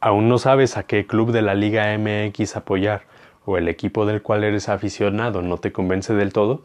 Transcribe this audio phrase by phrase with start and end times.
[0.00, 3.02] ¿Aún no sabes a qué club de la Liga MX apoyar
[3.44, 6.62] o el equipo del cual eres aficionado no te convence del todo?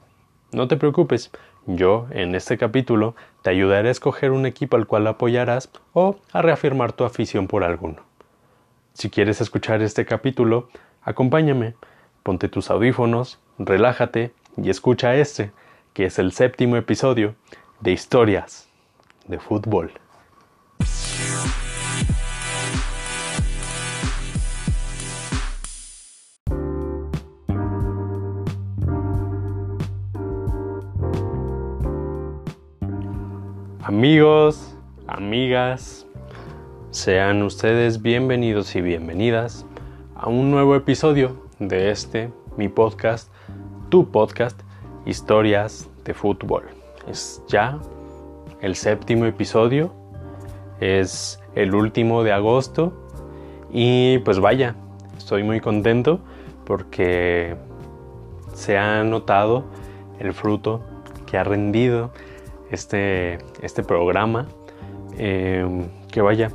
[0.52, 1.32] No te preocupes,
[1.66, 6.44] yo en este capítulo te ayudaré a escoger un equipo al cual apoyarás o a
[6.44, 8.04] reafirmar tu afición por alguno.
[8.94, 10.70] Si quieres escuchar este capítulo,
[11.02, 11.74] acompáñame,
[12.22, 15.52] ponte tus audífonos, relájate y escucha este,
[15.94, 17.34] que es el séptimo episodio
[17.80, 18.70] de Historias
[19.26, 19.92] de Fútbol.
[34.04, 34.76] Amigos,
[35.08, 36.06] amigas,
[36.92, 39.66] sean ustedes bienvenidos y bienvenidas
[40.14, 43.32] a un nuevo episodio de este, mi podcast,
[43.88, 44.60] tu podcast,
[45.06, 46.64] Historias de Fútbol.
[47.08, 47.80] Es ya
[48.60, 49.94] el séptimo episodio,
[50.82, 52.92] es el último de agosto
[53.72, 54.76] y pues vaya,
[55.18, 56.20] estoy muy contento
[56.66, 57.56] porque
[58.54, 59.64] se ha notado
[60.20, 60.82] el fruto
[61.26, 62.12] que ha rendido
[62.74, 64.48] este, este programa,
[65.18, 66.52] em, que vaya,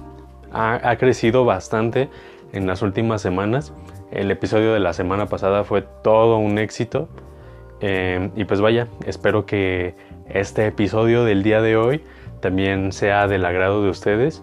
[0.53, 2.09] ha, crecido bastante
[2.53, 3.73] en las últimas semanas.
[4.11, 7.09] El episodio de la semana pasada fue todo un éxito.
[7.81, 9.95] Em, y pues vaya, espero que
[10.29, 12.03] este episodio del día de hoy
[12.41, 14.43] también sea del agrado de ustedes.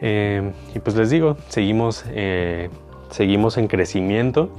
[0.00, 2.70] Em, y pues les digo, seguimos, eh,
[3.10, 4.50] seguimos en crecimiento.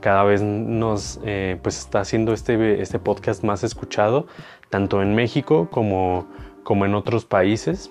[0.00, 4.26] Cada vez nos eh, pues está haciendo este, este podcast más escuchado
[4.70, 6.26] tanto en México como,
[6.62, 7.90] como en otros países.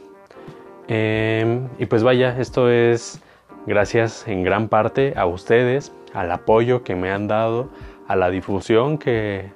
[0.88, 3.22] Em, y pues vaya, esto es
[3.66, 7.70] gracias en gran parte a ustedes, al apoyo que me han dado,
[8.08, 9.52] a la difusión que,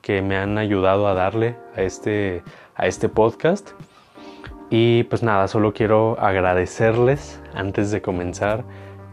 [0.00, 2.42] que me han ayudado a darle a este,
[2.76, 3.70] a este podcast.
[4.70, 8.64] Y pues nada, solo quiero agradecerles antes de comenzar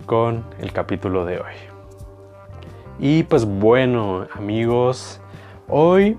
[0.05, 1.53] con el capítulo de hoy.
[3.00, 5.20] Y pues bueno, amigos,
[5.67, 6.17] hoy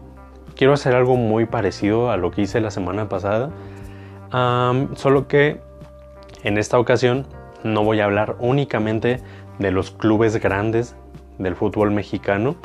[0.56, 3.50] quiero hacer algo muy parecido a lo que hice la semana pasada,
[4.96, 5.60] solo que
[6.42, 7.26] en esta ocasión
[7.62, 9.20] no voy a hablar únicamente
[9.58, 10.96] de los clubes grandes
[11.38, 12.56] del fútbol mexicano,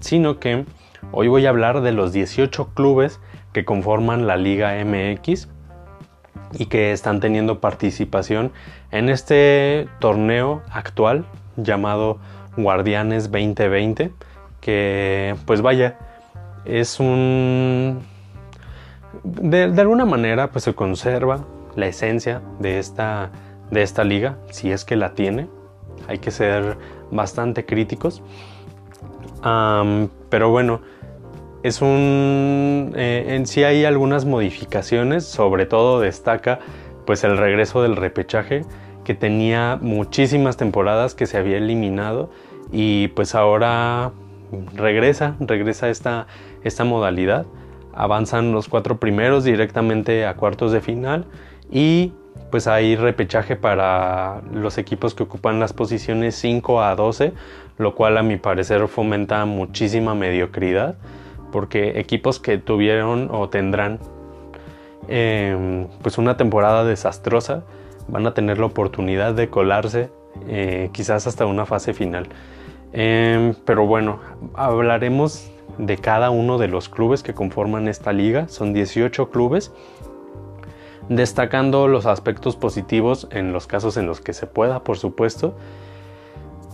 [0.00, 0.64] sino que
[1.12, 3.20] hoy voy a hablar de los 18 clubes
[3.52, 5.48] que conforman la Liga MX
[6.58, 8.52] y que están teniendo participación
[8.90, 11.24] en este torneo actual
[11.56, 12.18] llamado
[12.56, 14.12] Guardianes 2020,
[14.60, 15.98] que pues vaya,
[16.64, 18.00] es un...
[19.24, 21.44] De, alguna manera pues se conserva
[21.76, 23.30] la esencia de esta,
[23.70, 25.48] de esta liga, si es que la tiene.
[26.08, 26.78] Hay que ser
[27.10, 28.22] bastante críticos.
[29.42, 30.80] pero bueno,
[31.62, 32.92] es un...
[32.96, 36.60] Eh, en sí hay algunas modificaciones, sobre todo destaca
[37.06, 38.64] pues el regreso del repechaje
[39.04, 42.30] que tenía muchísimas temporadas que se había eliminado
[42.70, 44.12] y pues ahora
[44.74, 46.26] regresa, regresa esta,
[46.64, 47.46] esta modalidad.
[47.92, 51.26] Avanzan los cuatro primeros directamente a cuartos de final
[51.70, 52.12] y
[52.50, 57.32] pues hay repechaje para los equipos que ocupan las posiciones 5 a 12,
[57.78, 60.96] lo cual a mi parecer fomenta muchísima mediocridad,
[61.52, 64.00] porque equipos que tuvieron o tendrán
[65.08, 67.64] em, pues una temporada desastrosa
[68.08, 70.10] van a tener la oportunidad de colarse
[70.48, 72.28] eh, quizás hasta una fase final.
[72.92, 74.18] Em, pero bueno,
[74.54, 78.48] hablaremos de cada uno de los clubes que conforman esta liga.
[78.48, 79.72] Son 18 clubes,
[81.08, 85.54] destacando los aspectos positivos en los casos en los que se pueda, por supuesto.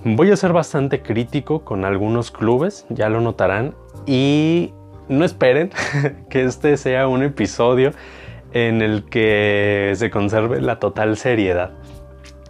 [0.05, 3.75] Voy a ser bastante crítico con algunos clubes, ya lo notarán,
[4.07, 4.73] y
[5.09, 5.71] no esperen
[6.31, 7.93] que este sea un episodio
[8.53, 11.73] en el que se conserve la total seriedad.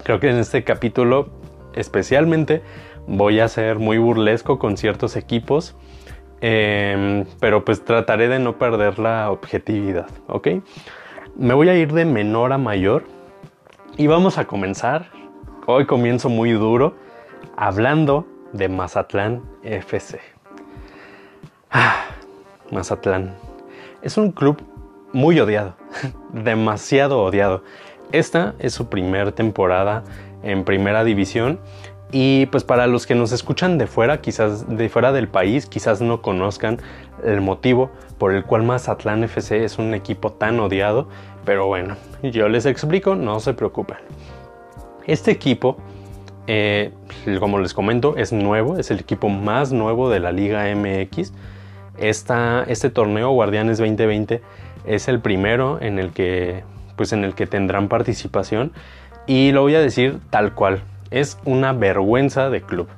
[0.03, 1.31] Creo que en este capítulo
[1.75, 2.63] especialmente
[3.07, 5.77] voy a ser muy burlesco con ciertos equipos,
[6.41, 10.49] em, pero pues trataré de no perder la objetividad, ¿ok?
[11.37, 13.05] Me voy a ir de menor a mayor
[13.97, 15.11] y vamos a comenzar.
[15.67, 16.95] Hoy comienzo muy duro
[17.57, 20.21] hablando de Mazatlán FC.
[21.71, 22.07] Ah,
[22.71, 23.35] Mazatlán.
[24.03, 24.63] Es un club
[25.13, 25.77] muy odiado,
[26.33, 27.65] demasiado odiado.
[28.13, 30.05] Esta es su primera temporada
[30.43, 31.59] en primera división
[32.13, 36.01] y pues para los que nos escuchan de fuera, quizás de fuera del país, quizás
[36.01, 36.79] no conozcan
[37.25, 41.09] el motivo por el cual Mazatlán FC es un equipo tan odiado,
[41.45, 43.99] pero bueno, yo les explico, no se preocupen.
[45.07, 45.77] Este equipo,
[46.47, 46.93] eh,
[47.41, 51.33] como les comento, es nuevo, es el equipo más nuevo de la Liga MX.
[51.99, 54.43] este torneo Guardianes 2020
[54.87, 56.63] es el primero en el que,
[56.97, 58.73] pues en el que tendrán participación
[59.27, 60.83] Y lo voy a decir tal cual.
[61.11, 62.89] Es una vergüenza de club.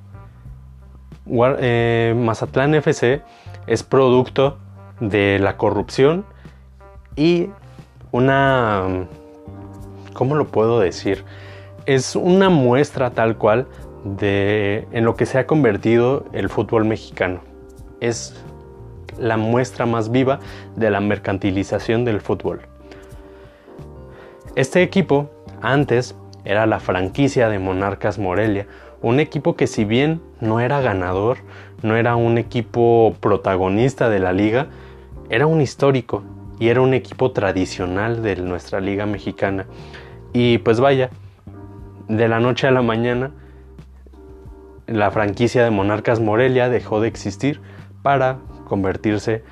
[1.30, 3.22] Eh, Mazatlán FC
[3.66, 4.58] es producto
[5.00, 6.24] de la corrupción
[7.16, 7.50] y
[8.12, 9.06] una...
[10.14, 11.24] ¿Cómo lo puedo decir?
[11.86, 13.66] Es una muestra tal cual
[14.04, 17.40] de en lo que se ha convertido el fútbol mexicano.
[18.00, 18.34] Es
[19.18, 20.40] la muestra más viva
[20.76, 22.60] de la mercantilización del fútbol.
[24.54, 25.30] Este equipo
[25.60, 26.14] antes
[26.44, 28.66] era la franquicia de Monarcas Morelia,
[29.02, 31.38] un equipo que si bien no era ganador,
[31.82, 34.66] no era un equipo protagonista de la liga,
[35.30, 36.22] era un histórico
[36.58, 39.66] y era un equipo tradicional de nuestra liga mexicana.
[40.32, 41.10] Y pues vaya,
[42.08, 43.30] de la noche a la mañana,
[44.86, 47.60] la franquicia de Monarcas Morelia dejó de existir
[48.02, 49.42] para convertirse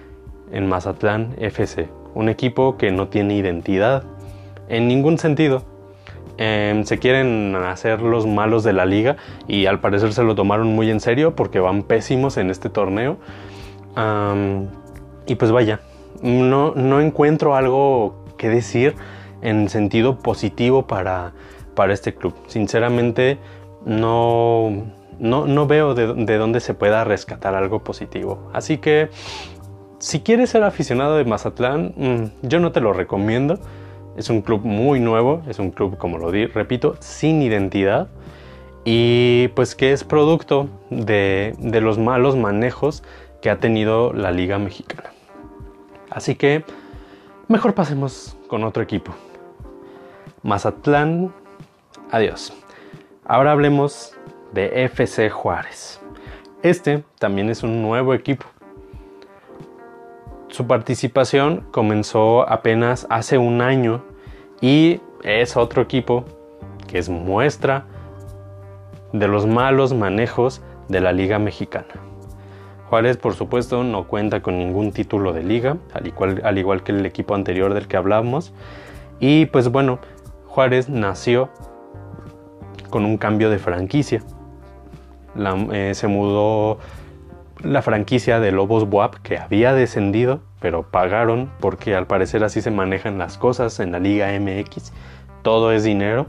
[0.51, 4.05] en Mazatlán FC, un equipo que no tiene identidad
[4.69, 5.65] en ningún sentido.
[6.39, 9.17] Em, se quieren hacer los malos de la liga
[9.49, 13.19] y al parecer se lo tomaron muy en serio porque van pésimos en este torneo.
[15.27, 15.81] y pues vaya,
[16.23, 18.95] no, no, encuentro algo que decir
[19.43, 21.33] en sentido positivo para,
[21.75, 22.35] para este club.
[22.47, 23.39] Sinceramente
[23.87, 24.85] no,
[25.19, 28.51] no, veo de, de, dónde se pueda rescatar algo positivo.
[28.53, 29.09] Así que
[29.99, 33.59] si quieres ser aficionado de Mazatlán, mm, yo no te lo recomiendo.
[34.17, 38.09] Es un club muy nuevo, es un club, como lo di, repito, sin identidad
[38.85, 43.03] y pues que es producto de, de los malos manejos
[43.43, 45.11] que ha tenido la Liga Mexicana.
[46.11, 46.65] Así que
[47.49, 49.13] mejor pasemos con otro equipo.
[50.43, 51.35] Mazatlán,
[52.11, 52.53] adiós.
[53.25, 54.15] Ahora hablemos
[54.53, 56.01] de FC Juárez.
[56.63, 58.47] Este también es un nuevo equipo.
[60.57, 64.03] Su participación comenzó apenas hace un año
[64.63, 66.25] y es otro equipo
[66.89, 67.85] que es muestra
[69.13, 71.93] de los malos manejos de la Liga Mexicana.
[72.89, 76.93] Juárez, por supuesto, no cuenta con ningún título de liga, al igual, al igual que
[76.93, 78.55] el equipo anterior del que hablamos.
[79.21, 79.99] Y pues bueno,
[80.47, 81.51] Juárez nació
[82.89, 84.23] con un cambio de franquicia.
[85.73, 86.79] Eh, se mudó
[87.63, 92.71] la franquicia de Lobos Buap que había descendido, pero pagaron porque al parecer así se
[92.71, 94.93] manejan las cosas en la Liga MX.
[95.43, 96.27] Todo es dinero.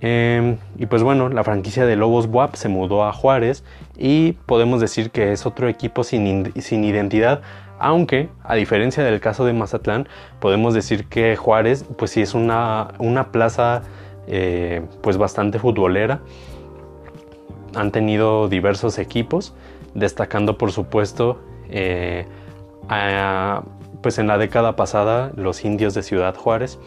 [0.00, 3.64] Em, y pues bueno, la franquicia de Lobos Buap se mudó a Juárez
[3.96, 7.40] y podemos decir que es otro equipo sin, sin identidad,
[7.78, 10.08] aunque a diferencia del caso de Mazatlán,
[10.40, 13.82] podemos decir que Juárez pues sí es una, una plaza
[14.26, 16.20] eh, pues bastante futbolera.
[17.74, 19.54] Han tenido diversos equipos
[19.94, 22.26] destacando por supuesto eh,
[24.02, 26.78] pues en la década pasada los indios de Ciudad Juárez.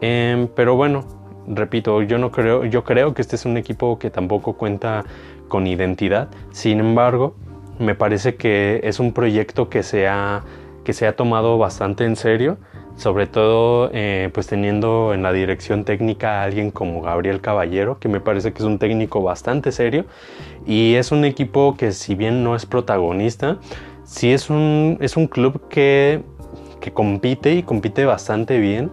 [0.00, 1.04] Em, pero bueno,
[1.46, 5.04] repito, yo no creo, yo creo que este es un equipo que tampoco cuenta
[5.48, 6.28] con identidad.
[6.52, 7.34] Sin embargo,
[7.78, 9.82] me parece que es un proyecto que
[10.84, 12.58] que se ha tomado bastante en serio
[12.96, 18.08] sobre todo eh, pues teniendo en la dirección técnica a alguien como Gabriel Caballero, que
[18.08, 20.04] me parece que es un técnico bastante serio
[20.66, 23.58] y es un equipo que si bien no es protagonista,
[24.04, 26.22] sí es un, es un club que,
[26.80, 28.90] que compite y compite bastante bien,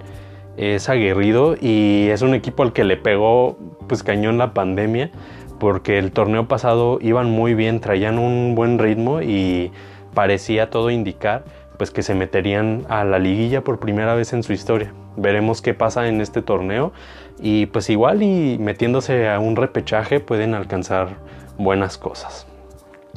[0.58, 3.58] es aguerrido y es un equipo al que le pegó
[3.88, 5.12] pues cañón la pandemia
[5.60, 9.72] porque el torneo pasado iban muy bien, traían un buen ritmo y
[10.14, 11.44] parecía todo indicar
[11.80, 14.92] pues que se meterían a la liguilla por primera vez en su historia.
[15.16, 16.92] Veremos qué pasa en este torneo
[17.40, 21.16] y pues igual y metiéndose a un repechaje pueden alcanzar
[21.58, 22.46] buenas cosas.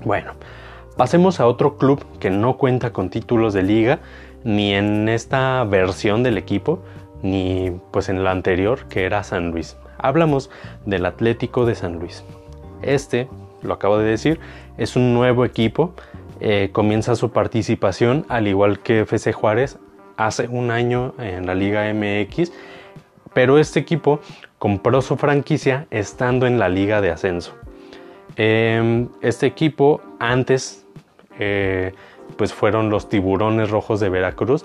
[0.04, 0.34] Bueno,
[0.96, 3.98] pasemos a otro club que no cuenta con títulos de liga
[4.44, 6.84] ni en esta versión del equipo
[7.20, 9.76] ni pues en la anterior que era San Luis.
[9.98, 10.50] Hablamos
[10.86, 12.22] del Atlético de San Luis.
[12.80, 13.28] Este,
[13.62, 14.38] lo acabo de decir,
[14.78, 15.94] es un nuevo equipo
[16.44, 19.78] eh, comienza su participación, al igual que FC Juárez,
[20.16, 22.50] hace un año en la Liga MX,
[23.32, 24.18] pero este equipo
[24.58, 27.54] compró su franquicia estando en la Liga de Ascenso.
[28.34, 30.84] Em, este equipo antes
[31.38, 31.92] eh,
[32.36, 34.64] pues fueron los Tiburones Rojos de Veracruz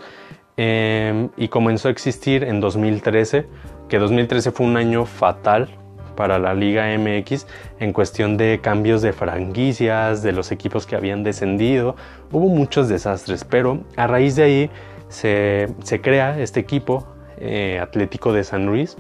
[0.58, 3.46] em, y comenzó a existir en 2013,
[3.88, 5.70] que 2013 fue un año fatal
[6.18, 7.48] para la Liga MX
[7.80, 11.96] en cuestión de cambios de franquicias, de los equipos que habían descendido.
[12.32, 14.72] Hubo muchos desastres, pero a raíz de ahí
[15.08, 15.70] se,
[16.02, 17.08] crea este equipo
[17.40, 18.98] eh, Atlético de San Luis,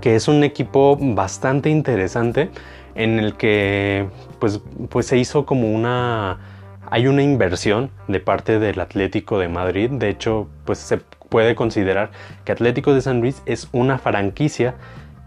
[0.00, 2.50] que es un equipo bastante interesante
[2.96, 4.08] en el que
[4.40, 6.38] pues, pues se hizo como una...
[6.88, 12.12] Hay una inversión de parte del Atlético de Madrid, de hecho pues se puede considerar
[12.44, 14.76] que Atlético de San Luis es una franquicia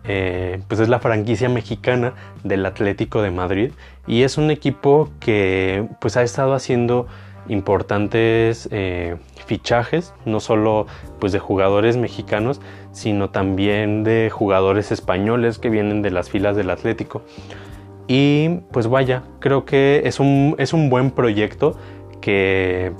[0.04, 2.14] eh, pues es la franquicia mexicana
[2.44, 3.72] del Atlético de Madrid
[4.08, 7.08] y es un equipo que pues ha estado haciendo
[7.48, 10.88] importantes eh, fichajes, no solo
[11.20, 16.70] pues de jugadores mexicanos, sino también de jugadores españoles que vienen de las filas del
[16.70, 17.24] Atlético.
[18.08, 21.78] Y pues vaya, creo que es un, es un buen proyecto
[22.22, 22.94] que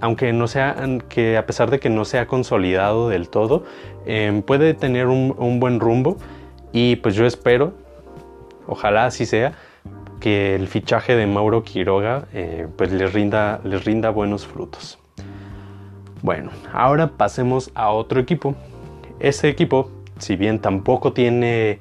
[0.00, 0.76] aunque no sea,
[1.08, 3.64] que a pesar de que no sea consolidado del todo,
[4.04, 6.16] em, puede tener un, buen rumbo
[6.72, 7.72] y pues yo espero,
[8.66, 9.52] ojalá así sea,
[10.20, 14.98] que el fichaje de Mauro Quiroga eh, pues les rinda, rinda buenos frutos.
[16.22, 18.54] Bueno, ahora pasemos a otro equipo.
[19.20, 21.78] Ese equipo, si bien tampoco tiene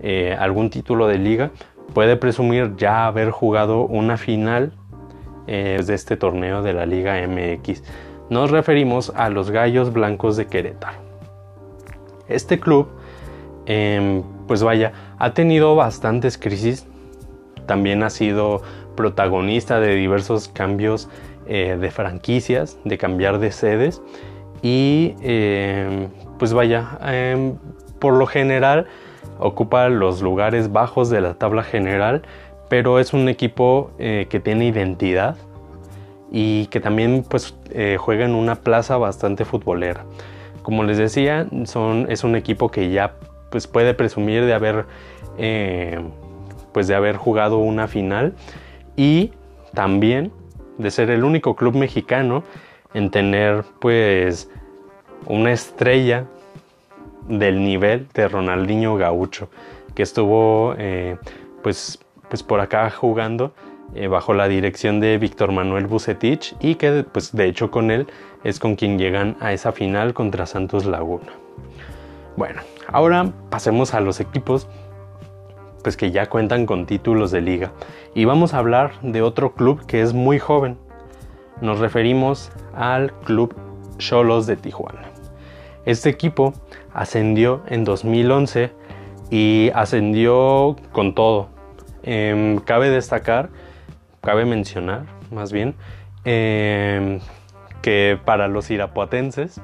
[0.00, 1.50] eh, algún título de liga,
[1.94, 4.72] puede presumir ya haber jugado una final
[5.46, 7.82] eh, de este torneo de la Liga MX.
[8.28, 10.98] Nos referimos a los Gallos Blancos de Querétaro.
[12.28, 12.88] Este club,
[13.68, 16.86] em, pues vaya, ha tenido bastantes crisis.
[17.66, 18.62] También ha sido
[18.96, 21.08] protagonista de diversos cambios
[21.46, 24.02] eh, de franquicias, de cambiar de sedes.
[24.62, 26.08] Y em,
[26.38, 27.54] pues vaya, em,
[28.00, 28.86] por lo general
[29.38, 32.22] ocupa los lugares bajos de la tabla general
[32.68, 35.36] pero es un equipo eh, que tiene identidad
[36.30, 40.04] y que también pues eh, juega en una plaza bastante futbolera.
[40.62, 41.46] Como les decía,
[42.08, 43.14] es un equipo que ya
[43.50, 44.86] pues puede presumir de haber
[45.38, 46.00] eh,
[46.72, 48.34] pues de haber jugado una final
[48.96, 49.32] y
[49.74, 50.32] también
[50.76, 52.44] de ser el único club mexicano
[52.94, 54.50] en tener pues
[55.26, 56.26] una estrella
[57.28, 59.48] del nivel de Ronaldinho Gaucho
[59.94, 60.74] que estuvo
[61.62, 63.52] pues pues por acá jugando
[63.94, 68.06] eh, bajo la dirección de Víctor Manuel Bucetich y que pues de hecho con él
[68.44, 71.32] es con quien llegan a esa final contra Santos Laguna.
[72.36, 74.66] Bueno, ahora pasemos a los equipos
[75.82, 77.72] pues que ya cuentan con títulos de liga
[78.14, 80.76] y vamos a hablar de otro club que es muy joven.
[81.60, 83.54] Nos referimos al Club
[83.98, 85.02] Cholos de Tijuana.
[85.86, 86.52] Este equipo
[86.92, 88.72] ascendió en 2011
[89.30, 91.48] y ascendió con todo,
[92.10, 93.50] Em, cabe destacar,
[94.22, 95.74] cabe mencionar más bien,
[96.24, 97.20] em,
[97.82, 99.60] que para los irapuatenses,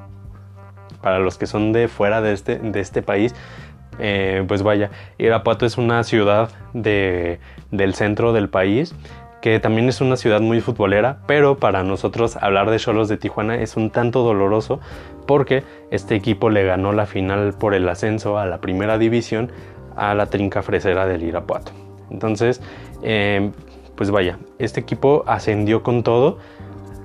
[1.04, 3.34] para los que son de fuera de este, de este país,
[3.98, 8.94] eh, pues vaya, Irapuato es una ciudad de, del centro del país
[9.42, 13.56] que también es una ciudad muy futbolera, pero para nosotros hablar de Cholos de Tijuana
[13.56, 14.80] es un tanto doloroso
[15.26, 19.52] porque este equipo le ganó la final por el ascenso a la primera división
[19.96, 21.72] a la trinca fresera del Irapuato.
[22.10, 22.62] Entonces,
[23.02, 23.50] eh,
[23.94, 26.38] pues vaya, este equipo ascendió con todo.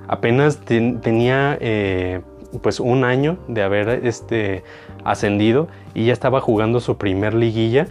[0.08, 2.22] Apenas tenía eh,
[2.62, 4.64] pues un año de haber este,
[5.04, 7.86] ascendido y ya estaba jugando su primer liguilla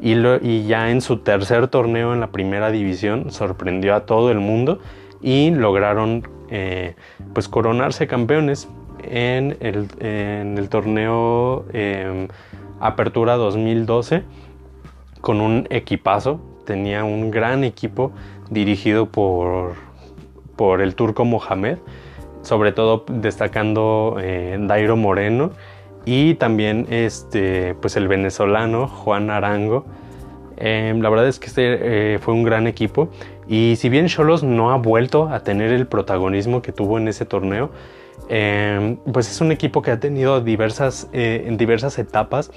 [0.00, 4.40] y, y, ya en su tercer torneo en la primera división sorprendió a todo el
[4.40, 4.80] mundo
[5.22, 6.94] y lograron eh,
[7.32, 8.68] pues coronarse campeones
[9.02, 11.64] en el, en el torneo
[12.80, 14.22] Apertura 2012
[15.20, 16.40] con un equipazo.
[16.66, 18.12] Tenía un gran equipo
[18.50, 19.74] dirigido por,
[20.56, 21.78] por el turco Mohamed,
[22.44, 25.50] sobre todo destacando eh, Dairo Moreno
[26.04, 29.84] y también este, pues el venezolano Juan Arango.
[30.56, 33.08] Em, la verdad es que este eh, fue un gran equipo
[33.48, 37.24] y si bien Cholos no ha vuelto a tener el protagonismo que tuvo en ese
[37.24, 37.70] torneo,
[38.28, 42.52] em, pues es un equipo que ha tenido diversas, eh, en diversas etapas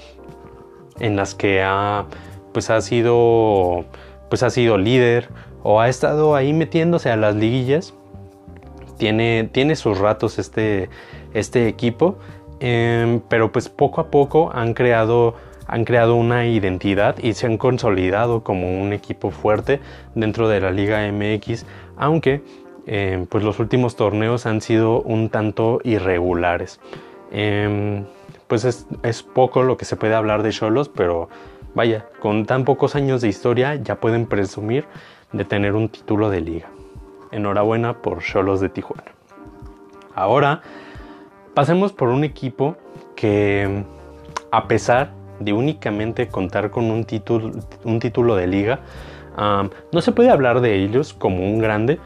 [1.00, 2.06] en las que ha
[2.52, 3.84] pues ha sido
[4.28, 5.28] pues ha sido líder
[5.62, 7.94] o ha estado ahí metiéndose a las liguillas.
[8.98, 10.90] Tiene, tiene sus ratos este,
[11.34, 12.18] este equipo,
[12.60, 15.34] em, pero pues poco a poco han creado,
[15.66, 19.80] han creado una identidad y se han consolidado como un equipo fuerte
[20.14, 21.64] dentro de la Liga MX,
[21.96, 22.42] aunque
[22.86, 26.80] em, pues los últimos torneos han sido un tanto irregulares.
[27.30, 28.04] Em,
[28.48, 31.28] pues es, es, poco lo que se puede hablar de Cholos, pero
[31.78, 34.86] Vaya, con tan pocos años de historia ya pueden presumir
[35.32, 36.68] de tener un título de liga.
[37.32, 39.12] Enhorabuena por Cholos de Tijuana.
[40.14, 40.62] Ahora
[41.54, 42.76] pasemos por un equipo
[43.14, 43.84] que
[44.50, 47.52] a pesar de únicamente contar con un título,
[47.84, 48.80] un título de liga,
[49.92, 52.00] no se puede hablar de ellos como un grande,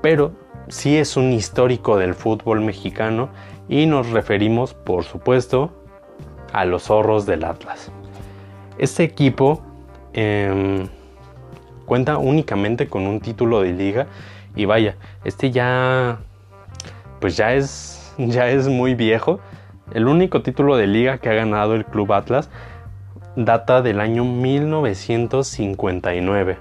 [0.00, 0.32] pero
[0.68, 3.30] sí es un histórico del fútbol mexicano
[3.68, 5.72] y nos referimos, por supuesto,
[6.52, 7.90] a los zorros del Atlas.
[8.78, 9.62] Este equipo
[10.12, 10.86] em,
[11.86, 14.06] cuenta únicamente con un título de liga
[14.54, 16.20] y vaya, este ya
[17.20, 19.40] pues ya es ya es muy viejo.
[19.92, 22.48] El único título de liga que ha ganado el Club Atlas
[23.36, 26.58] data del año 1959.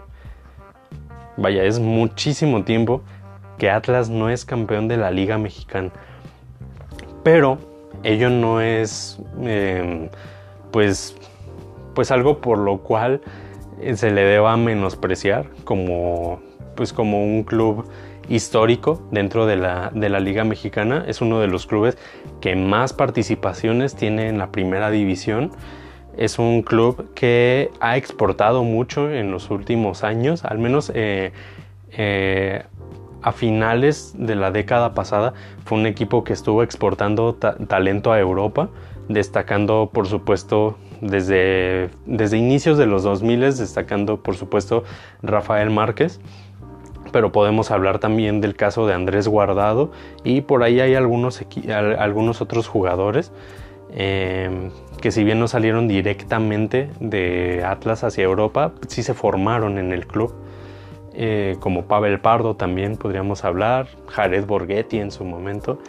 [1.37, 3.01] Vaya, es muchísimo tiempo
[3.57, 5.91] que Atlas no es campeón de la Liga Mexicana.
[7.23, 7.59] Pero
[8.03, 10.09] ello no es em,
[10.71, 11.15] pues,
[11.93, 13.21] pues algo por lo cual
[13.95, 16.41] se le deba menospreciar como,
[16.81, 17.85] pues como un club
[18.27, 21.05] histórico dentro de la, de la, Liga Mexicana.
[21.07, 21.95] Es uno de los clubes
[22.39, 25.51] que más participaciones tiene en la primera división.
[26.17, 31.33] Es un club que ha exportado mucho en los últimos años, al menos eh,
[31.91, 32.63] eh,
[33.21, 35.35] a finales de la década pasada.
[35.65, 38.69] Fue un equipo que estuvo exportando talento a Europa,
[39.07, 44.83] destacando por supuesto desde, desde inicios de los 2000, destacando por supuesto
[45.21, 46.19] Rafael Márquez
[47.11, 49.91] pero podemos hablar también del caso de Andrés Guardado
[50.23, 51.43] y por ahí hay algunos,
[51.97, 53.31] algunos otros jugadores
[53.93, 59.91] em, que si bien no salieron directamente de Atlas hacia Europa, sí se formaron en
[59.91, 60.33] el club.
[61.13, 65.79] Eh, como Pavel Pardo también podríamos hablar, Jared Borghetti en su momento.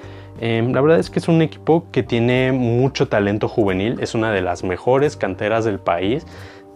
[0.40, 4.32] Em, la verdad es que es un equipo que tiene mucho talento juvenil, es una
[4.32, 6.26] de las mejores canteras del país,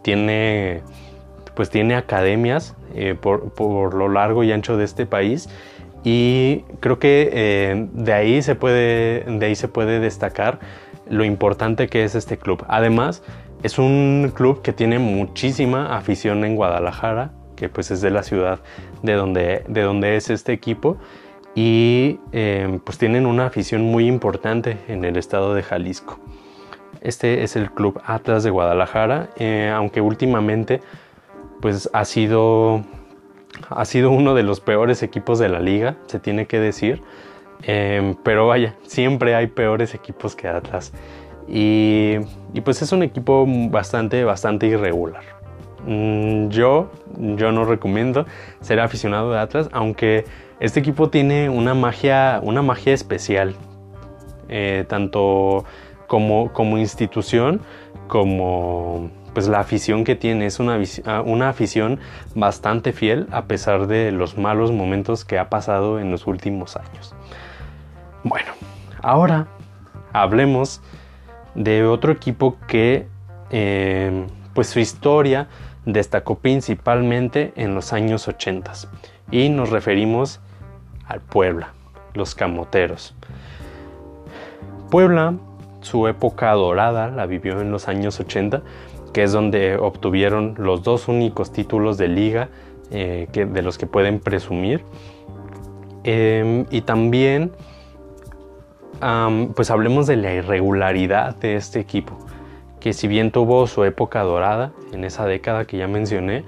[0.02, 0.82] tiene
[1.56, 5.48] pues tiene academias eh, por, lo largo y ancho de este país
[6.04, 10.60] y creo que eh, de, ahí se puede, de ahí se puede destacar
[11.08, 12.64] lo importante que es este club.
[12.68, 13.22] Además,
[13.62, 18.60] es un club que tiene muchísima afición en Guadalajara, que pues es de la ciudad
[19.02, 20.98] de donde, de donde es este equipo
[21.54, 26.20] y eh, pues tienen una afición muy importante en el estado de Jalisco.
[27.00, 29.30] Este es el club Atlas de Guadalajara,
[29.74, 30.82] aunque últimamente
[31.60, 32.84] pues ha sido,
[33.68, 37.02] ha sido uno de los peores equipos de la liga, se tiene que decir.
[37.62, 40.92] Em, pero vaya, siempre hay peores equipos que Atlas.
[41.48, 42.18] Y,
[42.64, 45.22] pues es un equipo bastante, bastante irregular.
[45.86, 48.26] Mm, yo, yo no recomiendo
[48.60, 50.24] ser aficionado de Atlas, aunque
[50.60, 53.54] este equipo tiene una magia, una magia especial,
[54.48, 55.64] eh, tanto
[56.08, 57.60] como, como institución
[58.08, 62.00] como, pues la afición que tiene es ah, una, afición
[62.34, 67.14] bastante fiel a pesar de los malos momentos que ha pasado en los últimos años.
[68.24, 68.52] Bueno,
[69.02, 69.46] ahora
[70.14, 70.80] hablemos
[71.54, 73.08] de otro equipo que
[73.50, 75.48] eh, pues su historia
[75.84, 78.72] destacó principalmente en los años 80
[79.30, 80.40] y nos referimos
[81.06, 81.74] al Puebla,
[82.14, 83.14] los Camoteros.
[84.90, 85.34] Puebla,
[85.82, 88.62] su época dorada la vivió en los años 80
[89.16, 92.50] que es donde obtuvieron los dos únicos títulos de liga
[92.90, 94.84] eh, de los que pueden presumir.
[96.04, 97.50] Em, y también,
[99.54, 102.18] pues hablemos de la irregularidad de este equipo,
[102.78, 106.44] que si bien tuvo su época dorada en esa década que ya mencioné,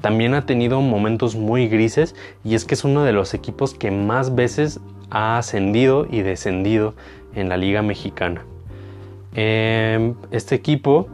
[0.00, 3.90] también ha tenido momentos muy grises y es que es uno de los equipos que
[3.90, 4.78] más veces
[5.10, 6.94] ha ascendido y descendido
[7.34, 8.44] en la liga mexicana.
[9.34, 11.08] Em, este equipo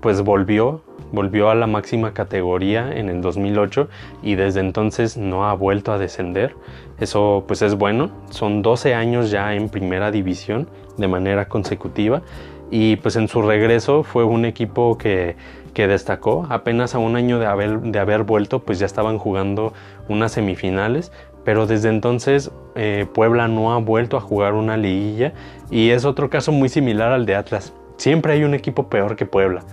[0.00, 3.88] pues volvió, volvió a la máxima categoría en el 2008
[4.22, 6.54] y desde entonces no ha vuelto a descender.
[6.98, 12.22] Eso pues es bueno, son 12 años ya en primera división de manera consecutiva
[12.70, 15.36] y pues en su regreso fue un equipo que,
[15.78, 16.44] destacó.
[16.50, 19.74] Apenas a un año de haber, de haber vuelto pues ya estaban jugando
[20.08, 21.12] unas semifinales
[21.44, 25.34] pero desde entonces eh, Puebla no ha vuelto a jugar una liguilla
[25.70, 27.72] y es otro caso muy similar al de Atlas.
[27.98, 29.64] Siempre hay un equipo peor que Puebla.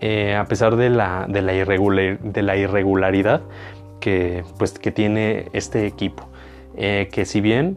[0.00, 3.42] Eh, a pesar de la, de la, irregularidad
[4.00, 6.28] que, pues, que tiene este equipo.
[6.76, 7.76] Eh, que si bien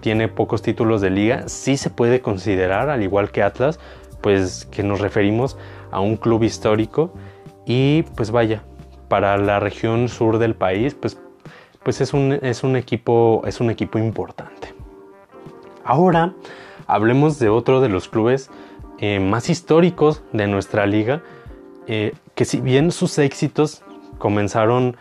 [0.00, 3.78] tiene pocos títulos de liga, sí se puede considerar, al igual que Atlas,
[4.22, 5.56] pues que nos referimos
[5.90, 7.12] a un club histórico
[7.66, 8.64] y pues vaya,
[9.08, 11.20] para la región sur del país, pues,
[11.82, 14.74] pues es, un, es, un equipo, es un equipo importante.
[15.84, 16.32] Ahora
[16.86, 18.50] hablemos de otro de los clubes
[19.02, 21.22] eh, más históricos de nuestra liga,
[21.88, 23.82] eh, que si bien sus éxitos
[24.18, 24.96] comenzaron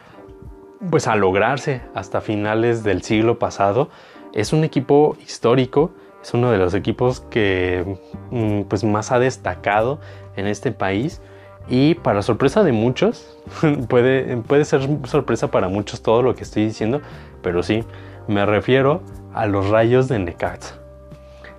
[0.90, 3.90] pues a lograrse hasta finales del siglo pasado,
[4.34, 8.00] es un equipo histórico, es uno de los equipos que
[8.32, 10.00] mm, pues más ha destacado
[10.36, 11.22] en este país
[11.70, 13.38] y para sorpresa de muchos,
[13.88, 17.02] puede, puede ser sorpresa para muchos todo lo que estoy diciendo,
[17.44, 17.84] pero sí,
[18.28, 20.80] me refiero a los Rayos de Necaxa.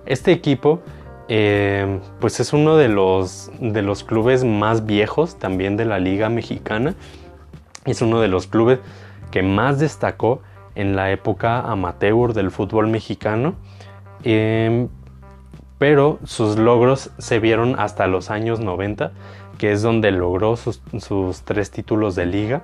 [0.05, 0.81] Este equipo
[1.29, 6.29] eh, pues es uno de los, de los clubes más viejos también de la Liga
[6.29, 6.95] Mexicana.
[7.85, 8.79] Es uno de los clubes
[9.31, 10.41] que más destacó
[10.75, 13.55] en la época amateur del fútbol mexicano.
[14.23, 14.89] Em,
[15.77, 19.11] pero sus logros se vieron hasta los años 90,
[19.57, 20.81] que es donde logró sus,
[21.43, 22.63] tres títulos de liga.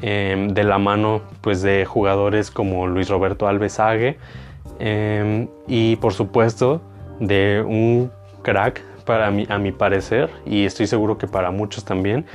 [0.00, 4.16] Em, de la mano pues de jugadores como Luis Roberto Alves Ague
[4.78, 6.80] em, y por supuesto
[7.20, 8.10] de un
[8.42, 12.26] crack para mí, a mi parecer y estoy seguro que para muchos también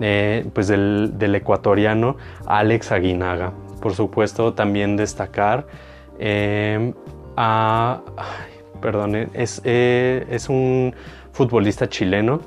[0.00, 5.66] eh, pues del, ecuatoriano Alex Aguinaga por supuesto también destacar
[6.18, 6.94] em,
[7.36, 8.02] a
[8.80, 10.94] perdón es, eh, es un
[11.32, 12.40] futbolista chileno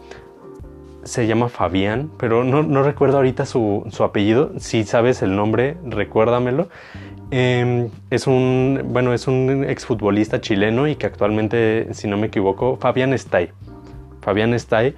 [1.03, 4.51] se llama Fabián, pero no, recuerdo ahorita su, apellido.
[4.59, 6.69] Si sabes el nombre, recuérdamelo.
[7.31, 12.77] Em, es un, bueno, es un exfutbolista chileno y que actualmente, si no me equivoco,
[12.77, 13.49] Fabián Stay.
[14.21, 14.95] Fabián Stay.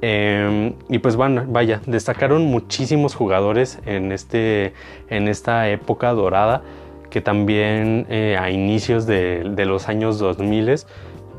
[0.00, 4.72] Em, y pues bueno, vaya, destacaron muchísimos jugadores en, este,
[5.08, 6.62] en esta época dorada
[7.10, 10.84] que también eh, a inicios de, de, los años 2000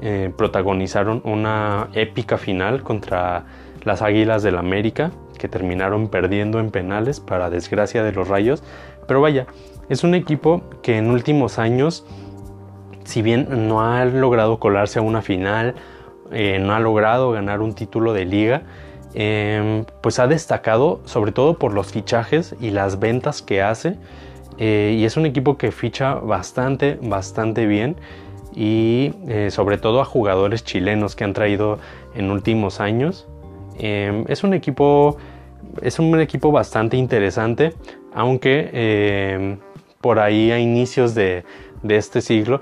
[0.01, 3.45] eh, protagonizaron una épica final contra
[3.84, 8.63] las Águilas del América, que terminaron perdiendo en penales para desgracia de los Rayos.
[9.08, 9.47] Pero vaya,
[9.89, 12.06] es un equipo que en últimos años,
[13.04, 15.76] si bien no ha logrado colarse a una final,
[16.32, 18.63] eh, no ha logrado ganar un título de liga,
[19.13, 23.98] em, pues ha destacado sobre todo por los fichajes y las ventas que hace.
[24.58, 27.95] Eh, y es un equipo que ficha bastante, bastante bien.
[28.56, 31.78] Y eh, sobre todo a jugadores chilenos que han traído
[32.15, 33.28] en últimos años.
[33.78, 35.17] Em, es un equipo.
[35.82, 37.74] Es un equipo bastante interesante.
[38.13, 39.60] Aunque em,
[40.06, 41.46] por ahí a inicios de,
[41.89, 42.62] este siglo.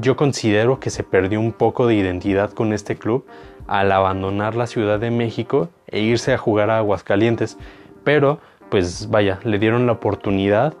[0.00, 3.26] Yo considero que se perdió un poco de identidad con este club
[3.66, 7.58] al abandonar la Ciudad de México e irse a jugar a Aguascalientes.
[8.04, 8.40] Pero,
[8.70, 10.72] pues vaya, le dieron la oportunidad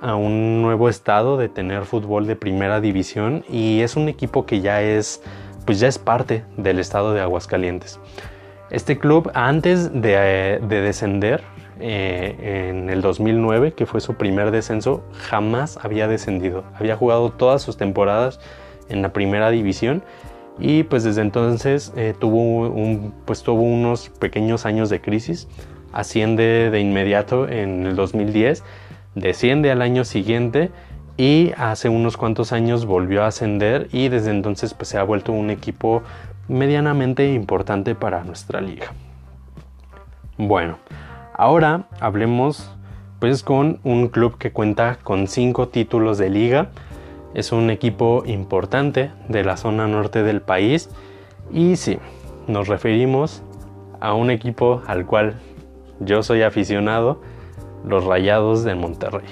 [0.00, 4.62] a un nuevo estado de tener fútbol de primera división y es un equipo que
[4.62, 5.22] ya es
[5.66, 8.00] pues ya es parte del estado de Aguascalientes.
[8.70, 11.42] Este club antes de, descender
[11.80, 16.64] eh, en el 2009, que fue su primer descenso, jamás había descendido.
[16.74, 18.40] Había jugado todas sus temporadas
[18.88, 20.02] en la primera división
[20.58, 25.48] y pues desde entonces eh, tuvo, pues tuvo unos pequeños años de crisis.
[25.92, 28.62] Asciende de inmediato en el 2010,
[29.14, 30.70] desciende al año siguiente
[31.16, 35.32] y hace unos cuantos años volvió a ascender y desde entonces pues se ha vuelto
[35.32, 36.02] un equipo
[36.48, 38.92] medianamente importante para nuestra liga.
[40.36, 40.78] Bueno,
[41.40, 42.70] ahora hablemos
[43.18, 46.70] pues con un club que cuenta con cinco títulos de liga.
[47.32, 50.90] Es un equipo importante de la zona norte del país
[51.50, 51.98] y sí,
[52.46, 53.42] nos referimos
[54.00, 55.40] a un equipo al cual
[56.00, 57.22] yo soy aficionado,
[57.86, 59.28] los Rayados de Monterrey.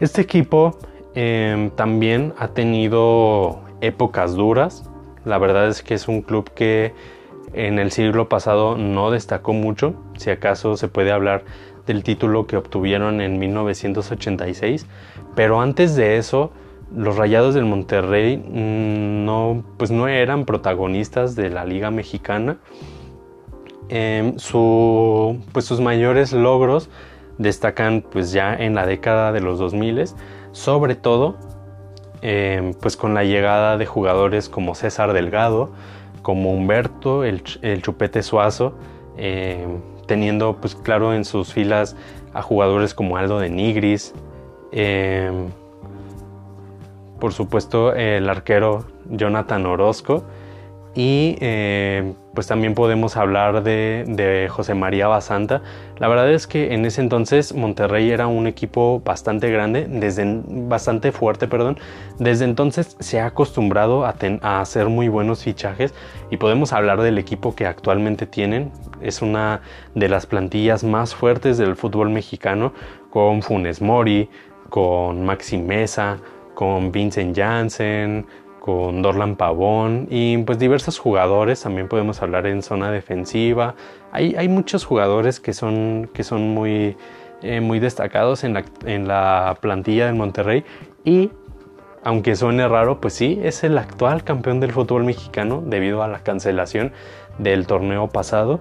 [0.00, 0.78] Este equipo
[1.14, 4.88] em, también ha tenido épocas duras,
[5.26, 6.94] la verdad es que es un club que
[7.54, 11.44] en el siglo pasado no destacó mucho, si acaso se puede hablar
[11.86, 14.86] del título que obtuvieron en 1986,
[15.34, 16.52] pero antes de eso
[16.94, 22.58] los Rayados del Monterrey mm, no, pues no eran protagonistas de la Liga Mexicana.
[23.88, 24.36] Em,
[25.52, 26.88] pues sus mayores logros
[27.38, 30.04] destacan pues ya en la década de los 2000,
[30.52, 31.36] sobre todo
[32.26, 35.72] Em, pues con la llegada de jugadores como César Delgado,
[36.24, 37.44] como Humberto, el,
[37.82, 38.74] Chupete Suazo,
[39.16, 41.94] em, teniendo pues claro en sus filas
[42.32, 44.12] a jugadores como Aldo de Nigris,
[44.72, 45.50] em,
[47.20, 50.24] por supuesto el arquero Jonathan Orozco
[50.96, 51.36] y
[52.34, 55.62] pues también podemos hablar de, José María Basanta.
[55.98, 61.12] La verdad es que en ese entonces Monterrey era un equipo bastante grande, desde, bastante
[61.12, 61.78] fuerte, perdón.
[62.18, 64.14] Desde entonces se ha acostumbrado a,
[64.60, 65.94] hacer muy buenos fichajes
[66.30, 68.72] y podemos hablar del equipo que actualmente tienen.
[69.00, 69.60] Es una
[69.94, 72.72] de las plantillas más fuertes del fútbol mexicano
[73.10, 74.28] con Funes Mori,
[74.70, 76.18] con Maxi Mesa,
[76.54, 78.26] con Vincent Janssen,
[78.64, 83.74] con Dorlan Pavón y pues diversos jugadores, también podemos hablar en zona defensiva.
[84.10, 86.96] Hay, hay muchos jugadores que son, que son muy,
[87.42, 90.64] eh, muy destacados en la, en la plantilla del Monterrey
[91.04, 91.30] y
[92.04, 96.20] aunque suene raro, pues sí, es el actual campeón del fútbol mexicano debido a la
[96.20, 96.92] cancelación
[97.36, 98.60] del torneo pasado.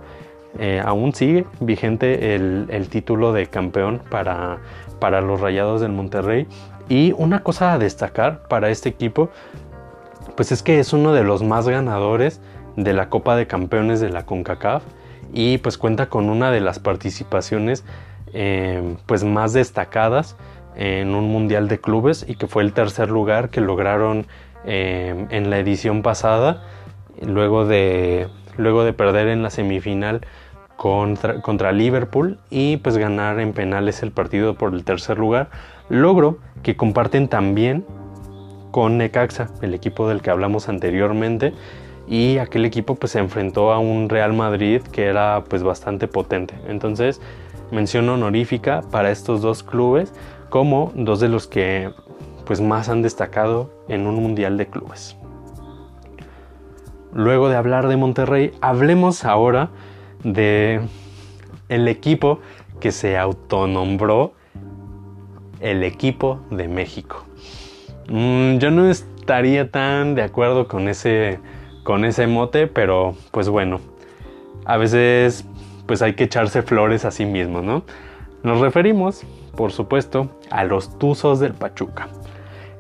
[0.60, 4.58] Eh, aún sigue vigente el, el, título de campeón para,
[5.00, 6.46] para los Rayados del Monterrey.
[6.90, 9.30] Y una cosa a destacar para este equipo
[10.36, 12.42] pues es que es uno de los más ganadores
[12.76, 14.84] de la Copa de Campeones de la CONCACAF
[15.34, 17.84] y pues cuenta con una de las participaciones
[18.34, 20.36] eh, pues más destacadas
[20.76, 24.26] en un mundial de clubes y que fue el tercer lugar que lograron
[24.66, 26.64] eh, en la edición pasada,
[27.22, 30.22] luego de, luego de perder en la semifinal
[30.78, 35.50] contra, contra Liverpool y pues ganar en penales el partido por el tercer lugar,
[35.90, 37.86] logro que comparten también
[38.74, 41.54] con Necaxa, el equipo del que hablamos anteriormente,
[42.08, 46.56] y aquel equipo pues se enfrentó a un Real Madrid que era pues bastante potente.
[46.68, 47.22] Entonces,
[47.70, 50.12] mención honorífica para estos dos clubes
[50.50, 51.92] como dos de los que
[52.46, 55.16] pues más han destacado en un mundial de clubes.
[57.14, 59.70] Luego de hablar de Monterrey, hablemos ahora
[60.24, 60.82] de
[61.70, 62.40] el equipo
[62.80, 64.34] que se autonombró
[65.60, 67.24] el equipo de México.
[68.08, 71.40] Mm, yo no estaría tan de acuerdo con ese,
[71.84, 73.80] con ese mote, pero pues bueno,
[74.66, 75.46] a veces
[75.86, 77.84] pues hay que echarse flores a sí mismo, ¿no?
[78.44, 79.24] Nos referimos,
[79.56, 82.08] por supuesto, a los Tuzos del Pachuca.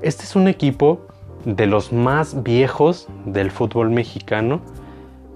[0.01, 1.07] Este es un equipo
[1.45, 4.61] de los más viejos del fútbol mexicano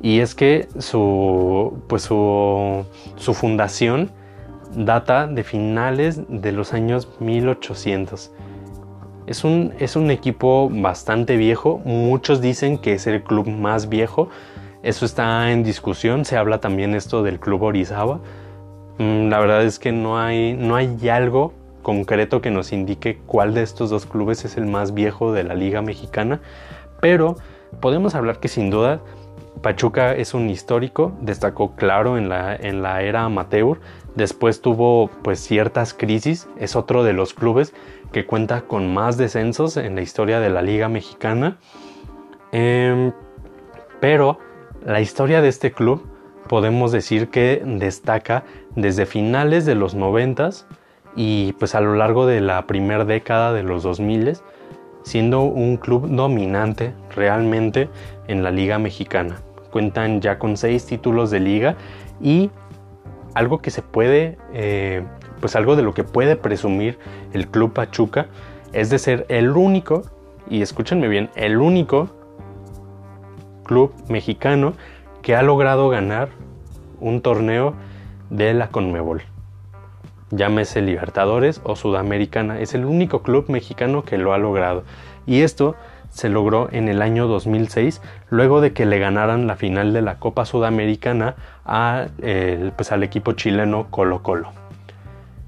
[0.02, 4.12] y es que su, pues su, su fundación
[4.76, 8.32] data de finales de los años 1800.
[9.28, 14.30] Es un, es un equipo bastante viejo, muchos dicen que es el club más viejo,
[14.84, 18.22] eso está en discusión, se habla también esto del club Orizaba.
[19.00, 23.54] Mm, la verdad es que no hay, no hay algo concreto que nos indique cuál
[23.54, 26.40] de estos dos clubes es el más viejo de la liga mexicana,
[27.02, 27.36] pero
[27.82, 29.02] podemos hablar que sin duda
[29.62, 33.80] Pachuca es un histórico, destacó claro en la, en la era amateur,
[34.16, 37.74] después tuvo pues ciertas crisis, es otro de los clubes
[38.18, 41.60] que cuenta con más descensos en la historia de la liga mexicana,
[42.52, 43.12] em,
[44.00, 44.40] pero
[44.84, 46.02] la historia de este club
[46.50, 48.44] podemos decir que destaca
[48.76, 50.66] desde finales de los noventas
[51.16, 54.42] y pues a lo largo de la primera década de los 2000
[55.04, 57.90] siendo un club dominante realmente
[58.28, 59.44] en la liga mexicana.
[59.70, 61.76] Cuentan ya con seis títulos de liga
[62.20, 62.50] y
[63.36, 65.04] algo que se puede, eh,
[65.40, 66.98] pues algo de lo que puede presumir
[67.34, 68.28] el club Pachuca
[68.74, 70.04] es de ser el único,
[70.50, 72.10] y escúchenme bien, el único
[73.64, 74.74] club mexicano
[75.22, 76.30] que ha logrado ganar
[77.00, 77.74] un torneo
[78.30, 79.24] de la Conmebol.
[80.32, 82.60] Llámese Libertadores o Sudamericana.
[82.60, 84.84] Es el único club mexicano que lo ha logrado.
[85.26, 85.76] Y esto
[86.10, 90.20] se logró en el año 2006, luego de que le ganaran la final de la
[90.20, 92.08] Copa Sudamericana a,
[92.76, 94.67] pues, al equipo chileno Colo Colo.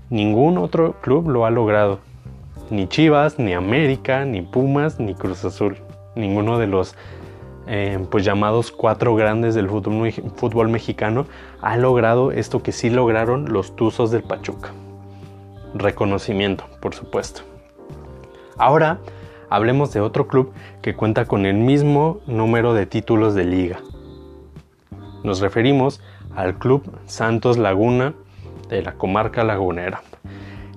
[0.10, 2.00] Ningún otro club lo ha logrado.
[2.70, 5.78] Ni Chivas, ni América, ni Pumas, ni Cruz Azul.
[6.16, 6.96] Ninguno de los
[7.68, 11.28] eh, pues llamados cuatro grandes del fútbol, fútbol mexicano
[11.62, 14.72] ha logrado esto que sí lograron los Tuzos del Pachuca.
[15.76, 17.42] Reconocimiento, por supuesto.
[18.58, 19.00] Ahora
[19.52, 23.80] hablemos de otro club que cuenta con el mismo número de títulos de liga.
[25.24, 26.02] Nos referimos
[26.36, 28.16] al Club Santos Laguna
[28.70, 30.02] de la comarca lagunera.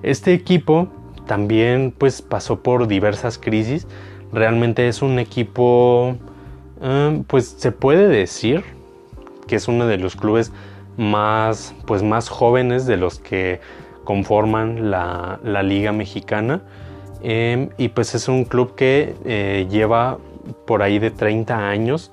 [0.02, 0.88] Este equipo
[1.26, 3.86] también pues pasó por diversas crisis.
[4.32, 6.16] Realmente es un equipo
[6.82, 8.64] Em, pues se puede decir
[9.46, 10.52] que es uno de los clubes
[10.96, 13.60] más, pues más jóvenes de los que
[14.02, 16.62] conforman la, liga mexicana.
[17.22, 20.18] Em, y pues es un club que eh, lleva
[20.66, 22.10] por ahí de 30 años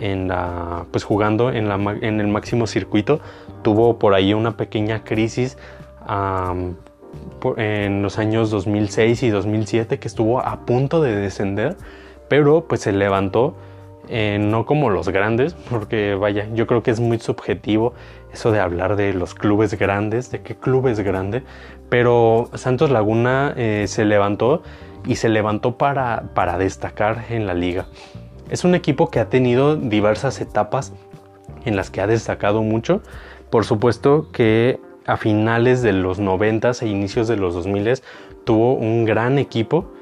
[0.00, 3.20] en la, pues jugando en, la, en el máximo circuito.
[3.62, 5.58] Tuvo por ahí una pequeña crisis
[7.56, 11.76] en los años 2006 y 2007 que estuvo a punto de descender,
[12.28, 13.54] pero pues se levantó
[14.08, 17.92] eh, no como los grandes, porque vaya, yo creo que es muy subjetivo
[18.32, 21.42] eso de hablar de los clubes grandes, de qué club es grande,
[21.88, 24.62] pero Santos Laguna eh, se levantó
[25.06, 27.86] y se levantó para, para destacar en la liga.
[28.48, 30.92] Es un equipo que ha tenido diversas etapas
[31.64, 33.02] en las que ha destacado mucho.
[33.50, 38.02] Por supuesto que a finales de los 90 e inicios de los 2000
[38.44, 39.92] tuvo un gran equipo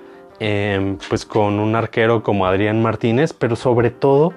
[0.41, 4.33] Em, pues con un arquero como Adrián Martínez, pero sobre todo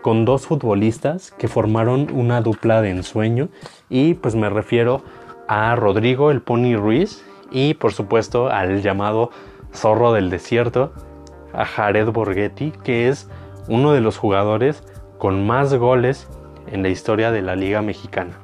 [0.00, 3.48] con dos futbolistas que formaron una dupla de ensueño
[3.88, 5.02] y pues me refiero
[5.48, 9.30] a Rodrigo el Pony Ruiz y por supuesto al llamado
[9.74, 10.92] Zorro del Desierto,
[11.52, 13.28] a Jared Borghetti, que es
[13.68, 14.82] uno de los jugadores
[15.18, 16.28] con más goles
[16.66, 18.41] en la historia de la Liga Mexicana.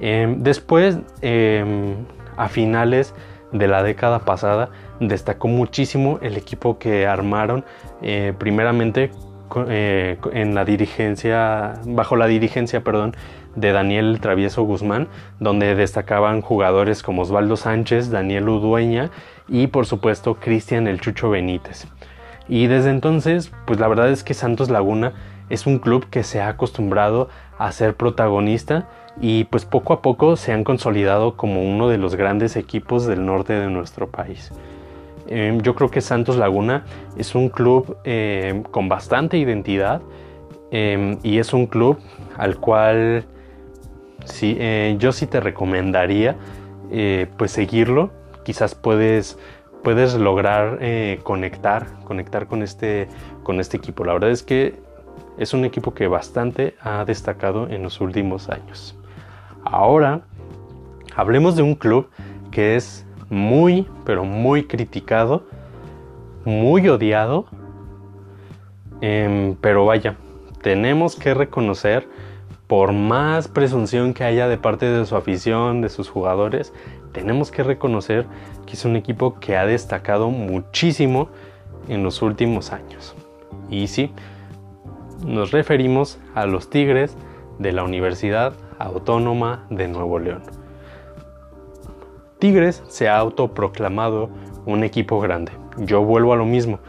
[0.00, 1.94] Em, después, em,
[2.36, 3.14] a finales
[3.52, 7.64] de la década pasada, destacó muchísimo el equipo que armaron
[8.02, 9.10] eh, primeramente
[9.68, 13.14] eh, en la dirigencia, bajo la dirigencia, perdón,
[13.56, 15.08] de Daniel Travieso Guzmán,
[15.40, 19.10] donde destacaban jugadores como Osvaldo Sánchez, Daniel Udueña
[19.48, 21.88] y por supuesto Cristian El Chucho Benítez.
[22.48, 25.12] Y desde entonces, pues la verdad es que Santos Laguna
[25.48, 28.88] es un club que se ha acostumbrado a ser protagonista
[29.20, 33.24] y pues poco a poco se han consolidado como uno de los grandes equipos del
[33.24, 34.50] norte de nuestro país.
[35.26, 36.84] Em, yo creo que Santos Laguna
[37.16, 40.00] es un club em, con bastante identidad
[40.70, 41.98] em, y es un club
[42.36, 43.26] al cual
[44.42, 46.36] eh, yo sí te recomendaría
[46.90, 48.10] eh, pues seguirlo.
[48.44, 49.38] Quizás puedes,
[49.84, 53.08] puedes lograr eh, conectar, conectar con este,
[53.42, 54.04] con este equipo.
[54.04, 54.74] La verdad es que
[55.38, 58.99] es un equipo que bastante ha destacado en los últimos años.
[59.64, 60.22] Ahora,
[61.14, 62.08] hablemos de un club
[62.50, 65.44] que es muy, pero muy criticado,
[66.44, 67.46] muy odiado,
[69.00, 70.16] em, pero vaya,
[70.62, 72.08] tenemos que reconocer,
[72.66, 76.72] por más presunción que haya de parte de su afición, de sus jugadores,
[77.12, 78.26] tenemos que reconocer
[78.66, 81.28] que es un equipo que ha destacado muchísimo
[81.88, 83.16] en los últimos años.
[83.68, 84.12] Y sí,
[85.26, 87.16] nos referimos a los Tigres
[87.58, 90.42] de la Universidad Autónoma de Nuevo León.
[92.38, 94.30] Tigres se ha autoproclamado
[94.66, 95.52] un equipo grande.
[95.76, 96.80] Yo vuelvo a lo mismo.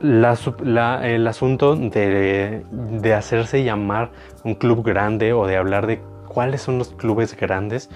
[0.00, 4.10] el asunto de, hacerse llamar
[4.44, 7.90] un club grande o de hablar de cuáles son los clubes grandes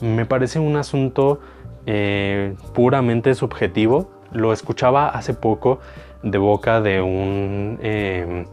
[0.00, 1.40] me parece un asunto
[1.86, 4.10] eh, puramente subjetivo.
[4.32, 5.78] Lo escuchaba hace poco
[6.22, 8.44] de boca de un, em,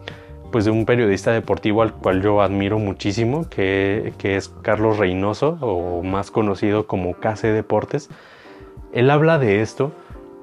[0.54, 6.04] pues de un periodista deportivo al cual yo admiro muchísimo, que, es Carlos Reynoso, o
[6.04, 8.12] más conocido como Case Deportes.
[8.94, 9.92] Él habla de esto,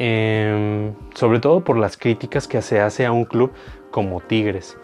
[0.01, 3.53] em, sobre todo por las críticas que se hace a un club
[3.93, 4.77] como Tigres.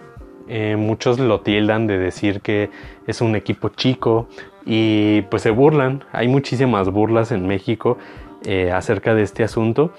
[0.47, 2.71] Eh, muchos lo tildan de decir que
[3.09, 4.29] es un equipo chico
[4.65, 6.05] y pues se burlan.
[6.12, 7.99] Hay muchísimas burlas en México
[8.45, 9.91] eh, acerca de este asunto.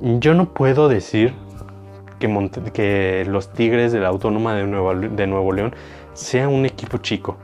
[0.00, 1.34] Yo no puedo decir
[2.18, 5.74] que, los Tigres de la Autónoma de Nuevo, de Nuevo León
[6.12, 7.36] sea un equipo chico.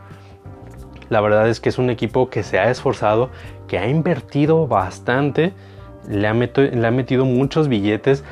[1.09, 3.31] La verdad es que es un equipo que se ha esforzado,
[3.67, 5.53] que ha invertido bastante,
[6.09, 8.25] le ha, metido muchos billetes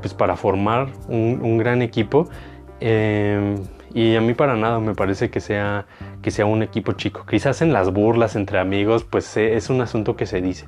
[0.00, 2.28] pues para formar un, gran equipo.
[2.80, 3.56] Em,
[3.94, 5.86] y a mí para nada me parece que sea,
[6.22, 7.24] que sea un equipo chico.
[7.26, 10.66] Quizás en las burlas entre amigos, pues eh, es un asunto que se dice.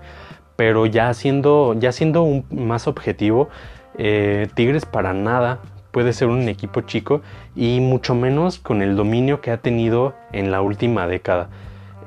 [0.56, 3.48] Pero ya siendo, ya siendo un, más objetivo,
[4.02, 5.58] eh, Tigres para nada
[5.90, 7.20] puede ser un equipo chico
[7.54, 11.50] y mucho menos con el dominio que ha tenido en la última década.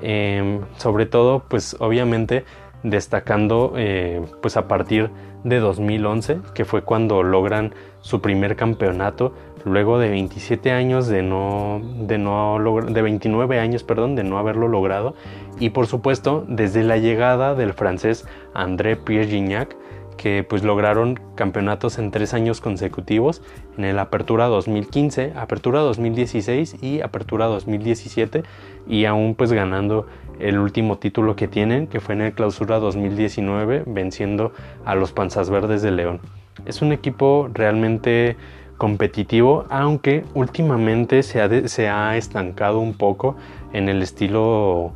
[0.01, 2.45] Em, sobre todo, pues obviamente
[2.81, 5.11] destacando eh, pues a partir
[5.43, 11.79] de 2011, que fue cuando logran su primer campeonato, luego de 27 años de no,
[11.83, 12.57] de no
[12.89, 15.13] de 29 años, perdón, de no haberlo logrado,
[15.59, 18.25] y por supuesto desde la llegada del francés
[18.55, 19.75] André Pierre Gignac,
[20.15, 23.41] que pues lograron campeonatos en tres años consecutivos
[23.77, 28.43] en el Apertura 2015, Apertura 2016 y Apertura 2017
[28.87, 30.07] y aún pues ganando
[30.39, 34.53] el último título que tienen que fue en el Clausura 2019 venciendo
[34.85, 36.19] a los Panzas Verdes de León.
[36.65, 38.35] Es un equipo realmente
[38.77, 43.35] competitivo aunque últimamente se ha, se ha estancado un poco
[43.71, 44.93] en el estilo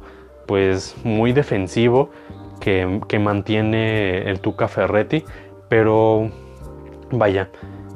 [0.47, 2.09] pues muy defensivo
[2.59, 5.23] que, mantiene el Tuca Ferretti,
[5.69, 6.29] pero
[7.11, 7.49] vaya,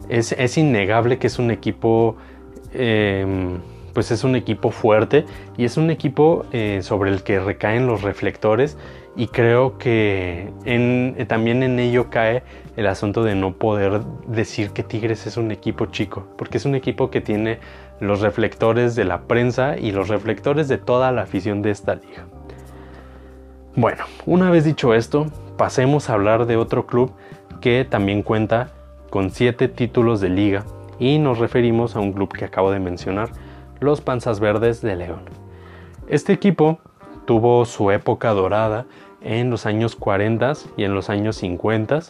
[0.09, 2.15] es, innegable que es un equipo,
[2.73, 3.59] em,
[3.93, 5.25] pues es un equipo fuerte
[5.57, 8.77] y es un equipo eh, sobre el que recaen los reflectores
[9.15, 10.51] y creo que
[11.27, 12.43] también en ello cae
[12.77, 16.75] el asunto de no poder decir que Tigres es un equipo chico, porque es un
[16.75, 17.59] equipo que tiene
[17.99, 22.25] los reflectores de la prensa y los reflectores de toda la afición de esta liga.
[23.75, 27.13] Bueno, una vez dicho esto, pasemos a hablar de otro club
[27.61, 28.71] que también cuenta
[29.09, 30.65] con 7 títulos de liga
[30.99, 33.29] y nos referimos a un club que acabo de mencionar,
[33.79, 35.21] los Panzas Verdes de León.
[36.09, 36.79] Este equipo
[37.23, 38.87] tuvo su época dorada
[39.21, 42.01] en los años 40 y en los años 50,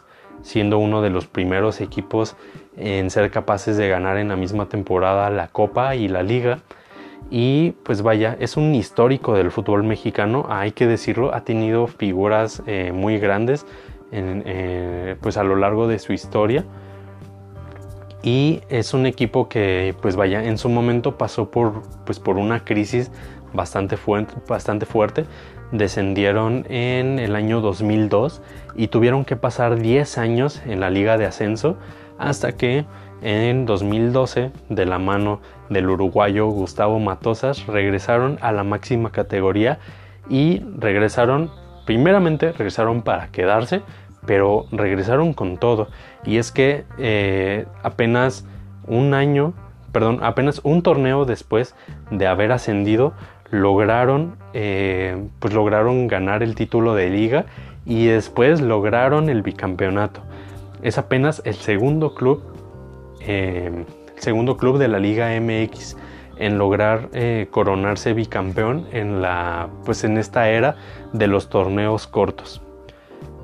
[0.42, 2.36] siendo uno de los primeros equipos
[2.76, 6.58] en ser capaces de ganar en la misma temporada la Copa y la Liga
[7.30, 12.62] y pues vaya, es un histórico del fútbol mexicano, hay que decirlo, ha tenido figuras
[12.68, 13.66] eh, muy grandes
[14.12, 16.66] eh, pues a lo largo de su historia.
[18.24, 22.64] Y es un equipo que pues vaya, en su momento pasó por, pues, por una
[22.64, 23.12] crisis
[23.54, 23.98] bastante,
[24.48, 25.26] bastante fuerte.
[25.72, 28.42] Descendieron en el año 2002
[28.76, 31.78] y tuvieron que pasar 10 años en la liga de ascenso
[32.20, 32.86] hasta que
[33.22, 39.80] en 2012, de la mano del uruguayo Gustavo Matosas, regresaron a la máxima categoría
[40.30, 41.52] y regresaron,
[41.86, 43.82] primeramente regresaron para quedarse,
[44.26, 45.88] pero regresaron con todo.
[46.26, 48.46] Y es que eh, apenas
[48.88, 49.54] un año,
[49.92, 51.76] perdón, apenas un torneo después
[52.10, 53.14] de haber ascendido,
[53.50, 57.46] lograron, eh, pues lograron ganar el título de liga
[57.86, 60.22] y después lograron el bicampeonato.
[60.82, 62.42] Es apenas el segundo club,
[63.28, 63.86] eh,
[64.18, 65.98] segundo club de la Liga MX
[66.38, 67.10] en lograr
[67.52, 70.76] coronarse bicampeón en la, pues en esta era
[71.14, 72.62] de los torneos cortos.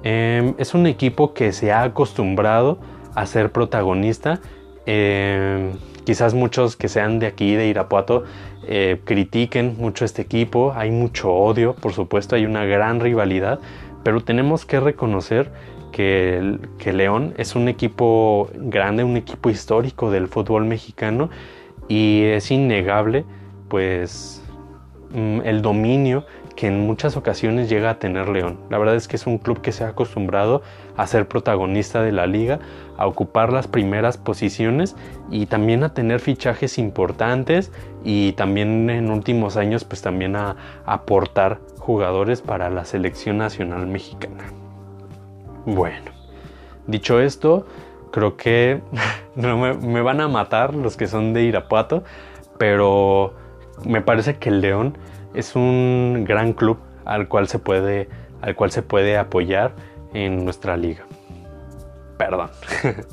[0.03, 2.79] Em, es un equipo que se ha acostumbrado
[3.15, 4.39] a ser protagonista.
[4.85, 5.73] Em,
[6.05, 8.23] quizás muchos que sean de aquí, de Irapuato,
[8.67, 10.71] eh, critiquen mucho este equipo.
[10.75, 13.59] Hay mucho odio, por supuesto, hay una gran rivalidad,
[14.03, 15.51] pero tenemos que reconocer
[15.91, 16.59] que,
[16.93, 21.29] León es un equipo grande, un equipo histórico del fútbol mexicano
[21.87, 23.25] y es innegable,
[23.67, 24.43] pues,
[25.11, 26.25] mm, el dominio
[26.57, 28.57] que en muchas ocasiones llega a tener León.
[28.71, 30.63] La verdad es que es un club que se ha acostumbrado
[30.97, 32.59] a ser protagonista de la liga,
[32.97, 34.95] a ocupar las primeras posiciones
[35.29, 37.71] y también a tener fichajes importantes
[38.03, 44.56] y también en últimos años pues también a, aportar jugadores para la selección nacional mexicana.
[45.67, 46.11] Bueno,
[46.85, 47.65] dicho esto,
[48.11, 48.79] creo que
[49.35, 52.05] no me, van a matar los que son de Irapuato,
[52.57, 53.33] pero
[53.85, 54.97] me parece que el León
[55.33, 58.07] es un gran club al cual se puede,
[58.41, 59.73] al cual se puede apoyar
[60.13, 61.03] en nuestra liga.
[62.17, 62.49] Perdón.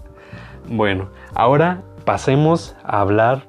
[0.68, 3.48] bueno, ahora pasemos a hablar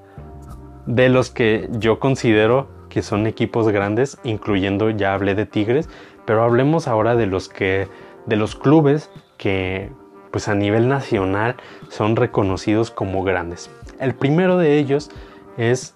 [0.88, 5.89] de los que yo considero que son equipos grandes, incluyendo ya hablé de Tigres,
[6.26, 7.88] pero hablemos ahora de los que
[8.26, 9.91] de los clubes que
[10.32, 11.55] pues a nivel nacional
[11.89, 13.69] son reconocidos como grandes.
[13.99, 15.09] El primero de ellos
[15.57, 15.95] es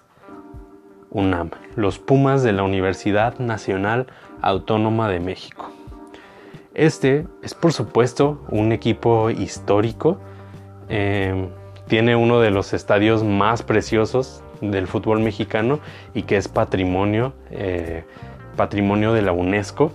[1.10, 4.06] UNAM, los Pumas de la Universidad Nacional
[4.40, 5.70] Autónoma de México.
[6.72, 10.18] Este es por supuesto un equipo histórico,
[10.88, 11.48] em,
[11.88, 15.80] tiene uno de los estadios más preciosos del fútbol mexicano
[16.14, 18.04] y que es patrimonio, eh,
[18.56, 19.92] patrimonio de la UNESCO.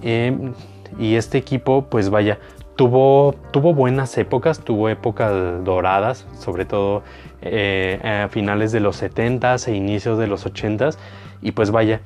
[0.00, 0.54] Em,
[0.98, 2.38] y este equipo pues vaya,
[2.76, 7.02] tuvo, tuvo buenas épocas, tuvo épocas doradas, sobre todo
[7.42, 10.96] eh, a finales de los 70s e inicios de los 80s
[11.40, 12.00] y pues vaya,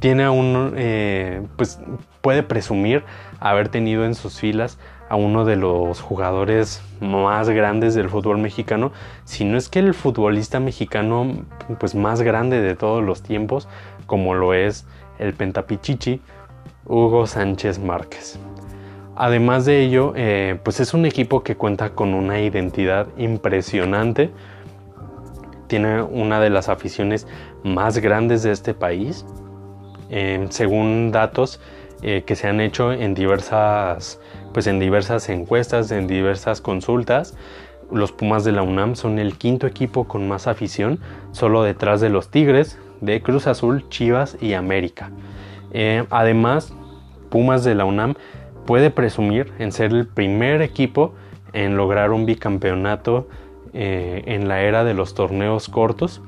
[0.00, 1.80] tiene un, eh, pues
[2.20, 3.04] puede presumir
[3.40, 8.92] haber tenido en sus filas a uno de los jugadores más grandes del fútbol mexicano,
[9.24, 11.44] si no es que el futbolista mexicano
[11.78, 13.68] pues más grande de todos los tiempos,
[14.06, 14.86] como lo es
[15.18, 16.20] el pentapichichi
[16.86, 18.38] Hugo Sánchez Márquez.
[19.14, 24.30] Además de ello, eh, pues es un equipo que cuenta con una identidad impresionante.
[25.68, 27.26] Tiene una de las aficiones
[27.62, 29.24] más grandes de este país.
[30.10, 31.60] Eh, según datos
[32.02, 34.20] eh, que se han hecho en diversas,
[34.52, 37.36] pues en diversas encuestas, en diversas consultas,
[37.92, 40.98] los Pumas de la UNAM son el quinto equipo con más afición,
[41.32, 45.10] solo detrás de los Tigres, de Cruz Azul, Chivas y América.
[46.10, 46.74] Además,
[47.30, 48.14] Pumas de la UNAM
[48.66, 51.14] puede presumir en ser el primer equipo
[51.52, 53.26] en lograr un bicampeonato
[53.72, 56.20] eh, en la era de los torneos cortos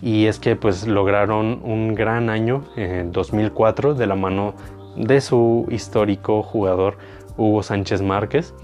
[0.00, 4.54] y es que pues lograron un gran año en 2004 de la mano
[4.96, 6.96] de su histórico jugador
[7.36, 8.54] Hugo Sánchez Márquez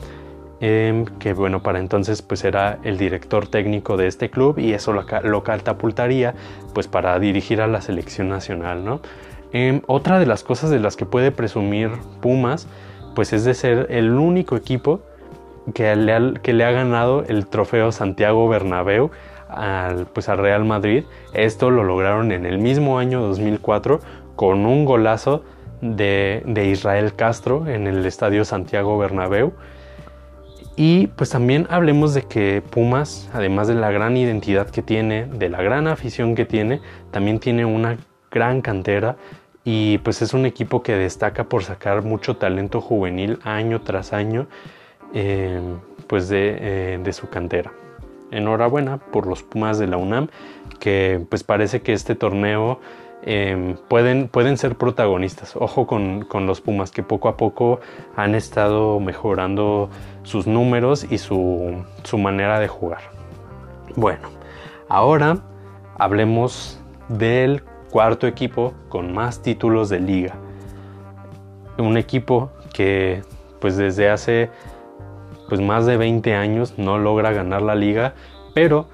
[0.60, 4.92] em, que bueno para entonces pues era el director técnico de este club y eso
[4.92, 6.34] lo, catapultaría
[6.74, 9.00] pues para dirigir a la selección nacional ¿no?
[9.52, 11.90] Em, otra de las cosas de las que puede presumir
[12.20, 12.66] Pumas
[13.14, 15.00] pues es de ser el único equipo
[15.74, 19.10] que le ha, ganado el trofeo Santiago Bernabéu
[19.48, 21.04] al, pues al Real Madrid.
[21.34, 24.00] Esto lo lograron en el mismo año 2004
[24.36, 25.42] con un golazo
[25.80, 29.52] de, Israel Castro en el estadio Santiago Bernabéu.
[30.76, 35.48] Y pues también hablemos de que Pumas, además de la gran identidad que tiene, de
[35.48, 36.80] la gran afición que tiene,
[37.10, 37.98] también tiene una
[38.30, 39.16] gran cantera
[39.64, 44.46] y pues es un equipo que destaca por sacar mucho talento juvenil año tras año
[45.14, 45.60] eh,
[46.06, 47.72] pues eh, de, su cantera.
[48.30, 50.28] Enhorabuena por los Pumas de la UNAM
[50.80, 52.80] que pues parece que este torneo
[53.22, 55.56] eh, pueden, pueden ser protagonistas.
[55.56, 57.80] Ojo con, los Pumas que poco a poco
[58.16, 59.90] han estado mejorando
[60.22, 63.02] sus números y su, su manera de jugar.
[63.96, 64.28] Bueno,
[64.88, 65.38] ahora
[65.98, 70.34] hablemos del cuarto equipo con más títulos de liga.
[71.78, 73.22] Un equipo que
[73.60, 74.50] pues desde hace
[75.48, 78.14] pues más de 20 años no logra ganar la liga,
[78.54, 78.88] pero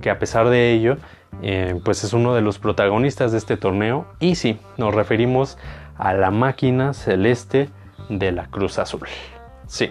[0.00, 0.96] que a pesar de ello
[1.42, 5.56] eh, pues es uno de los protagonistas de este torneo y sí, nos referimos
[5.96, 7.70] a la máquina celeste
[8.08, 9.06] de la Cruz Azul.
[9.66, 9.90] Sí,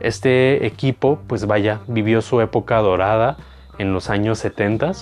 [0.00, 3.36] este equipo, pues vaya, vivió su época dorada
[3.78, 4.92] en los años 70,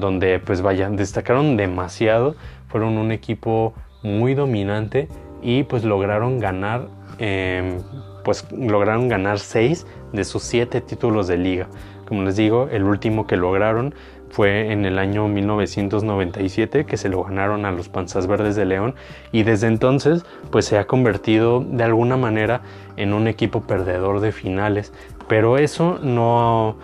[0.00, 2.36] donde pues vaya, destacaron demasiado,
[2.68, 5.08] fueron un equipo muy dominante
[5.42, 6.88] y pues lograron ganar,
[7.18, 7.78] em,
[8.24, 11.68] pues lograron ganar 6 de sus 7 títulos de liga.
[12.06, 13.94] Como les digo, el último que lograron
[14.30, 18.94] fue en el año 1997 que se lo ganaron a los Panzas Verdes de León
[19.32, 22.60] y desde entonces pues se ha convertido de alguna manera
[22.96, 24.92] en un equipo perdedor de finales,
[25.28, 26.76] pero eso no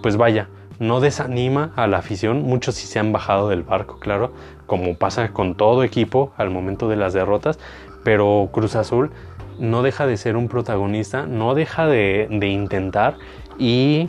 [0.00, 0.48] pues vaya,
[0.78, 4.32] no desanima a la afición, muchos sí se han bajado del barco, claro,
[4.66, 7.58] como pasa con todo equipo al momento de las derrotas,
[8.02, 9.10] pero Cruz Azul
[9.58, 13.16] no deja de ser un protagonista, no deja de, intentar
[13.58, 14.08] y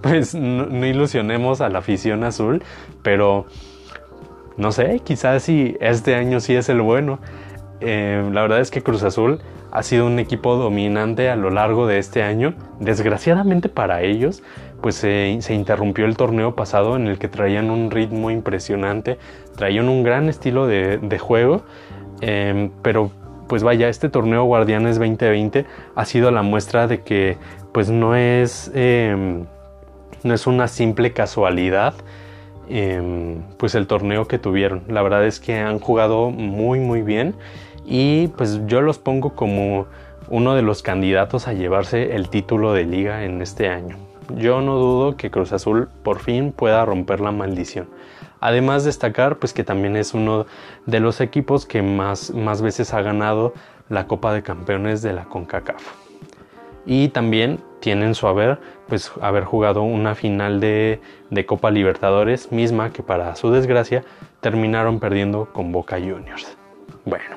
[0.00, 2.62] pues no, ilusionemos a la afición azul,
[3.02, 3.46] pero
[4.56, 7.18] no sé, quizás si este año sí es el bueno.
[7.80, 9.40] Eh, la verdad es que Cruz Azul
[9.70, 12.54] ha sido un equipo dominante a lo largo de este año.
[12.80, 14.42] Desgraciadamente para ellos,
[14.80, 19.18] pues se, interrumpió el torneo pasado en el que traían un ritmo impresionante,
[19.56, 21.62] traían un gran estilo de, juego,
[22.20, 23.10] eh, pero
[23.48, 25.64] pues vaya, este torneo Guardianes 2020
[25.94, 27.36] ha sido la muestra de que
[27.72, 28.70] pues no es...
[28.74, 29.44] Eh,
[30.22, 31.94] no es una simple casualidad
[32.68, 34.82] em, pues el torneo que tuvieron.
[34.88, 37.34] La verdad es que han jugado muy muy bien
[37.86, 39.86] y pues yo los pongo como
[40.28, 44.07] uno de los candidatos a llevarse el título de liga en este año.
[44.34, 47.88] Yo no dudo que Cruz Azul por fin pueda romper la maldición.
[48.40, 50.46] Además destacar pues que también es uno
[50.86, 53.54] de los equipos que más, más veces ha ganado
[53.88, 55.82] la Copa de Campeones de la CONCACAF.
[56.86, 61.00] Y también tienen su haber, pues haber jugado una final de,
[61.46, 64.04] Copa Libertadores misma que para su desgracia
[64.40, 66.56] terminaron perdiendo con Boca Juniors.
[67.04, 67.36] Bueno,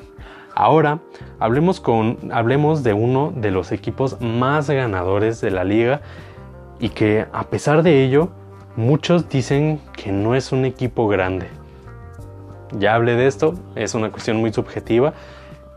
[0.56, 1.00] ahora
[1.40, 6.02] hablemos, con, hablemos de uno de los equipos más ganadores de la liga
[6.82, 8.30] y que a pesar de ello
[8.76, 11.48] muchos dicen que no es un equipo grande.
[12.78, 15.14] Ya hablé de esto, es una cuestión muy subjetiva.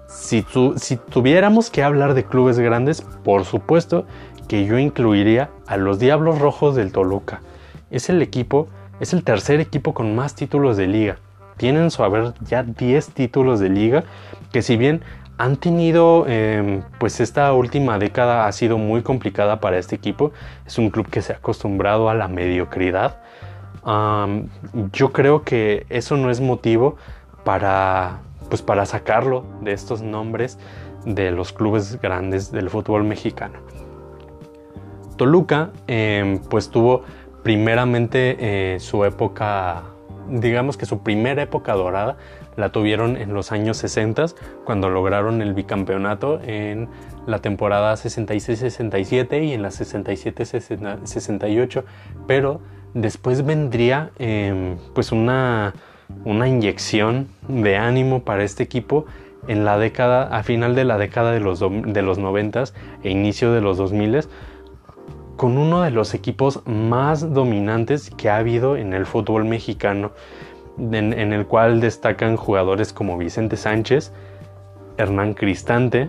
[0.08, 0.44] Si,
[0.76, 4.06] si tuviéramos que hablar de clubes grandes, por supuesto
[4.48, 7.42] que yo incluiría a los Diablos Rojos del Toluca.
[7.90, 8.68] Es el equipo,
[9.00, 11.18] es el tercer equipo con más títulos de liga.
[11.56, 14.04] Tienen su haber ya 10 títulos de liga,
[14.52, 15.02] que si bien
[15.36, 20.32] han tenido, em, pues esta última década ha sido muy complicada para este equipo.
[20.66, 23.20] Es un club que se ha acostumbrado a la mediocridad.
[24.92, 26.96] yo creo que eso no es motivo
[27.44, 30.58] para, pues para sacarlo de estos nombres
[31.04, 33.58] de los clubes grandes del fútbol mexicano.
[35.16, 37.02] Toluca em, pues tuvo
[37.42, 39.82] primeramente eh, su época,
[40.28, 42.16] digamos que su primera época dorada
[42.56, 44.26] la tuvieron en los años 60
[44.64, 46.88] cuando lograron el bicampeonato en
[47.26, 51.84] la temporada 66-67 y en la 67-68,
[52.26, 52.60] pero
[52.94, 55.74] después vendría em, pues una,
[56.24, 59.06] una inyección de ánimo para este equipo
[59.48, 62.64] en la década, a final de la década de los, de los 90
[63.02, 64.24] e inicio de los 2000
[65.36, 70.12] con uno de los equipos más dominantes que ha habido en el fútbol mexicano,
[70.78, 74.12] en, el cual destacan jugadores como Vicente Sánchez,
[74.96, 76.08] Hernán Cristante,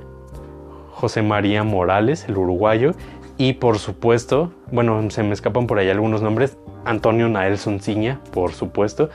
[0.91, 2.93] José María Morales, el uruguayo,
[3.37, 8.53] y por supuesto, bueno, se me escapan por ahí algunos nombres, Antonio Nael Ciña, por
[8.53, 9.09] supuesto.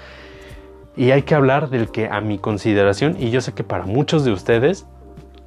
[0.97, 4.25] Y hay que hablar del que a mi consideración, y yo sé que para muchos
[4.25, 4.87] de ustedes,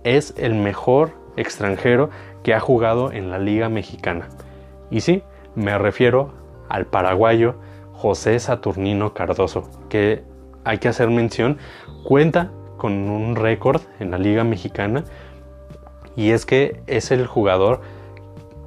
[0.04, 2.10] es el mejor extranjero
[2.44, 4.30] que ha jugado en la Liga Mexicana.
[4.90, 5.24] Y sí,
[5.56, 6.34] me refiero
[6.70, 7.56] al paraguayo
[8.04, 10.24] José Saturnino Cardoso, que
[10.66, 11.58] hay que hacer mención,
[12.04, 15.06] cuenta con un récord en la Liga Mexicana
[16.18, 17.80] y es que es el jugador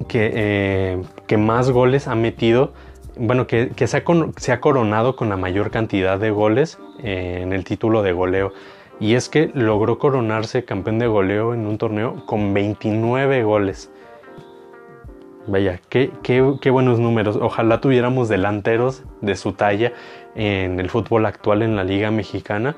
[0.07, 2.73] que, eh, más goles ha metido,
[3.15, 8.01] bueno, que, se, ha coronado con la mayor cantidad de goles eh, en el título
[8.01, 8.53] de goleo.
[8.99, 13.91] Y es que logró coronarse campeón de goleo en un torneo con 29 goles.
[15.47, 17.37] Vaya, qué, qué, buenos números.
[17.41, 19.93] Ojalá tuviéramos delanteros de su talla
[20.35, 22.75] en el fútbol actual en la Liga Mexicana.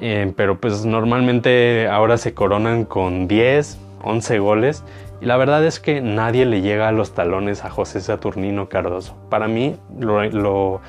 [0.00, 4.84] Eh, pero pues normalmente ahora se coronan con 10, 11 goles.
[5.20, 9.16] Y la verdad es que nadie le llega a los talones a José Saturnino Cardoso.
[9.28, 10.80] Para mí, lo,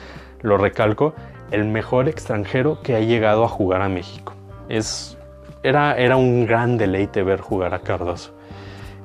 [0.43, 1.15] recalco,
[1.49, 4.33] el mejor extranjero que ha llegado a jugar a México.
[4.69, 5.17] Es,
[5.63, 8.34] era, era un gran deleite ver jugar a Cardoso.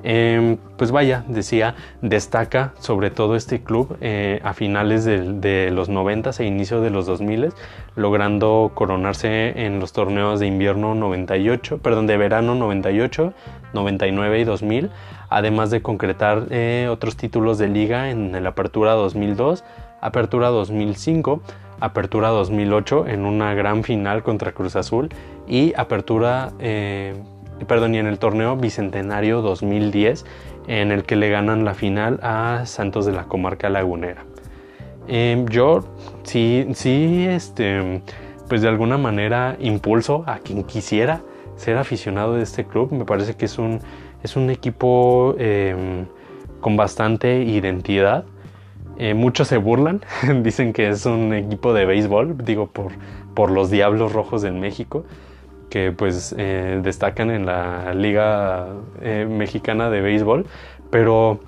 [0.03, 6.31] Em, pues vaya, decía, destaca sobre todo este club eh, a finales de, los 90
[6.39, 7.49] e inicio de los 2000,
[7.95, 13.33] logrando coronarse en los torneos de invierno 98, perdón, de verano 98,
[13.73, 14.89] 99 y 2000,
[15.29, 19.63] además de concretar eh, otros títulos de liga en la Apertura 2002,
[20.01, 21.41] Apertura 2005,
[21.79, 25.09] Apertura 2008 en una gran final contra Cruz Azul
[25.47, 27.15] y Apertura eh,
[27.65, 30.25] perdón, y en el torneo Bicentenario 2010,
[30.67, 34.25] en el que le ganan la final a Santos de la Comarca Lagunera.
[35.07, 35.83] Em, yo
[36.23, 38.01] sí, sí, este,
[38.47, 41.21] pues de alguna manera impulso a quien quisiera
[41.55, 42.91] ser aficionado de este club.
[42.91, 43.79] Me parece que es un,
[44.23, 46.05] es un equipo em,
[46.59, 48.25] con bastante identidad.
[48.97, 50.01] Eh, muchos se burlan,
[50.43, 52.91] dicen que es un equipo de béisbol, digo, por,
[53.33, 55.05] por los Diablos Rojos del México
[55.71, 58.67] que pues eh, destacan en la Liga
[59.01, 60.45] eh, Mexicana de Béisbol,
[60.91, 61.39] pero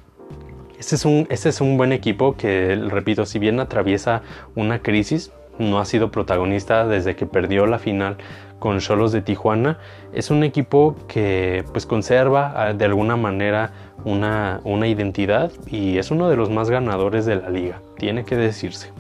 [0.80, 4.22] este es, un, es un buen equipo que, repito, si bien atraviesa
[4.56, 8.18] una crisis, no ha sido protagonista desde que perdió la final
[8.60, 9.78] con Cholos de Tijuana.
[10.14, 13.72] Es un equipo que pues conserva ah, de alguna manera
[14.06, 18.38] una, una identidad y es uno de los más ganadores de la liga, tiene que
[18.38, 18.92] decirse.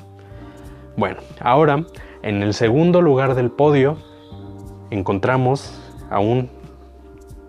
[0.97, 1.85] Bueno, ahora
[2.23, 3.97] en el segundo lugar del podio
[4.93, 5.73] encontramos
[6.09, 6.49] a un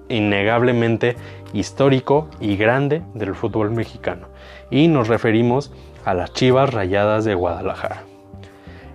[0.09, 1.17] innegablemente
[1.53, 4.29] histórico y grande del fútbol mexicano
[4.71, 5.73] y nos referimos
[6.05, 8.03] a las Chivas Rayadas de Guadalajara.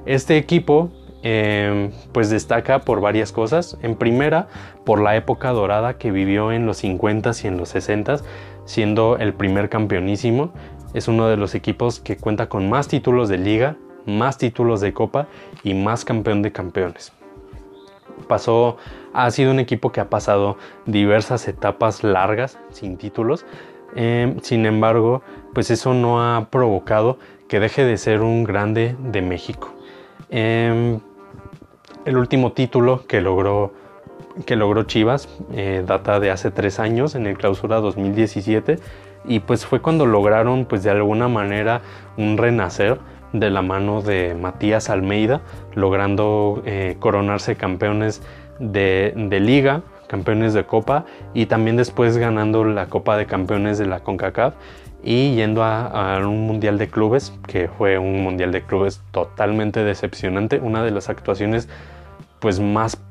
[0.05, 0.91] Este equipo
[1.21, 3.77] em, pues destaca por varias cosas.
[3.81, 4.47] En primera,
[4.85, 8.23] por la época dorada que vivió en los 50s y en los 60s,
[8.65, 10.51] siendo el primer campeonísimo.
[10.93, 13.75] Es uno de los equipos que cuenta con más títulos de liga,
[14.05, 15.27] más títulos de copa
[15.63, 17.18] y más campeón de campeones
[18.27, 18.77] pasó,
[19.13, 23.45] ha sido un equipo que ha pasado diversas etapas largas sin títulos.
[23.95, 27.17] Em, sin embargo, pues eso no ha provocado
[27.47, 29.73] que deje de ser un grande de México.
[30.29, 30.99] Em,
[32.05, 33.73] el último título que logró,
[34.45, 38.77] que logró Chivas eh, data de hace tres años, en el clausura 2017,
[39.25, 41.81] y pues fue cuando lograron pues de alguna manera
[42.17, 42.99] un renacer
[43.33, 45.41] de la mano de Matías Almeida,
[45.75, 48.21] logrando eh, coronarse campeones
[48.59, 54.01] de, liga, campeones de copa y también después ganando la Copa de Campeones de la
[54.01, 54.53] CONCACAF
[55.03, 60.59] y yendo a, un mundial de clubes que fue un mundial de clubes totalmente decepcionante,
[60.59, 61.69] una de las actuaciones
[62.39, 63.01] pues más,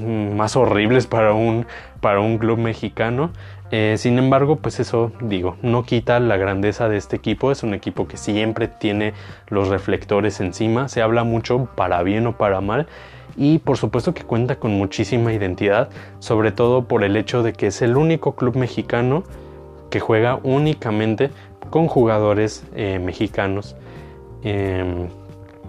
[0.00, 1.66] más horribles para un,
[2.00, 3.30] para un club mexicano
[3.74, 7.72] eh, sin embargo, pues eso digo, no quita la grandeza de este equipo, es un
[7.72, 9.14] equipo que siempre tiene
[9.48, 12.86] los reflectores encima, se habla mucho para bien o para mal.
[13.34, 17.68] Y por supuesto que cuenta con muchísima identidad, sobre todo por el hecho de que
[17.68, 19.24] es el único club mexicano
[19.88, 21.30] que juega únicamente
[21.70, 23.74] con jugadores eh, mexicanos.
[24.42, 25.08] Em,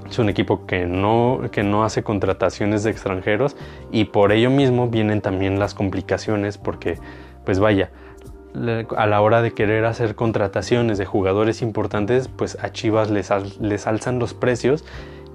[0.09, 3.55] es un equipo que no, que no hace contrataciones de extranjeros
[3.93, 6.97] y por ello mismo vienen también las complicaciones porque
[7.45, 7.91] pues vaya,
[8.95, 13.87] a la hora de querer hacer contrataciones de jugadores importantes, pues a Chivas les, les
[13.87, 14.85] alzan los precios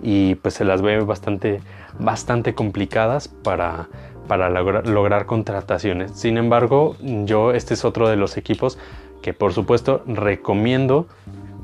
[0.03, 1.61] y pues se las ve bastante,
[1.99, 3.89] bastante complicadas para,
[4.29, 6.13] para lograr, contrataciones.
[6.13, 8.79] Sin embargo, yo este es otro de los equipos
[9.23, 11.09] que por supuesto recomiendo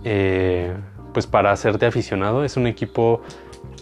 [0.03, 0.75] eh,
[1.13, 2.45] pues para hacerte aficionado.
[2.45, 3.21] Es un equipo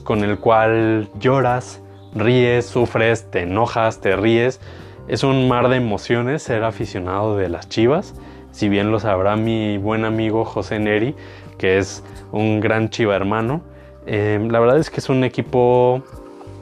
[0.04, 1.80] con el cual lloras,
[2.14, 4.60] ríes, sufres, te enojas, te ríes
[5.08, 8.14] es un mar de emociones ser aficionado de las Chivas,
[8.52, 11.14] si bien lo sabrá mi buen amigo José Neri,
[11.58, 13.62] que es un gran Chiva hermano.
[14.06, 16.02] Eh, la verdad es que es un equipo,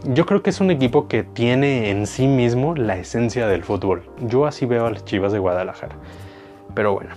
[0.04, 4.02] yo creo que es un equipo que tiene en sí mismo la esencia del fútbol.
[4.20, 5.96] Yo así veo a las Chivas de Guadalajara.
[6.74, 7.10] Pero bueno,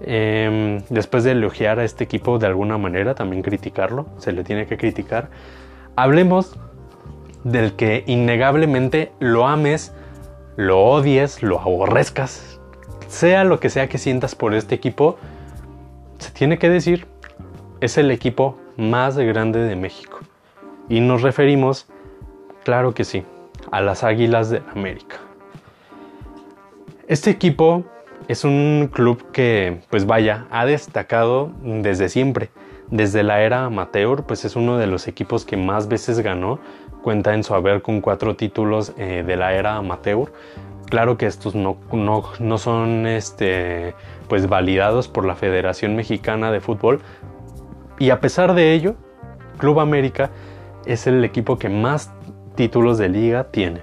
[0.00, 4.66] em, después de elogiar a este equipo de alguna manera, también criticarlo, se le tiene
[4.66, 5.28] que criticar.
[5.96, 6.58] Hablemos
[7.44, 9.92] del que innegablemente lo ames
[10.56, 12.60] lo odies, lo aborrezcas,
[13.08, 15.16] sea lo que sea que sientas por este equipo,
[16.18, 17.06] se tiene que decir,
[17.80, 20.20] es el equipo más grande de México.
[20.88, 21.86] Y nos referimos,
[22.64, 23.24] claro que sí,
[23.70, 25.16] a las Águilas de América.
[27.06, 27.84] Este equipo
[28.28, 32.50] es un club que, pues vaya, ha destacado desde siempre.
[32.90, 36.58] Desde la era amateur, pues es uno de los equipos que más veces ganó
[37.04, 40.32] cuenta en su haber con cuatro títulos eh, de la era amateur.
[40.88, 43.94] Claro que estos no, no, son este,
[44.26, 47.00] pues validados por la Federación Mexicana de Fútbol.
[47.98, 48.94] Y a pesar de ello,
[49.58, 50.30] Club América
[50.86, 52.10] es el equipo que más
[52.54, 53.82] títulos de liga tiene.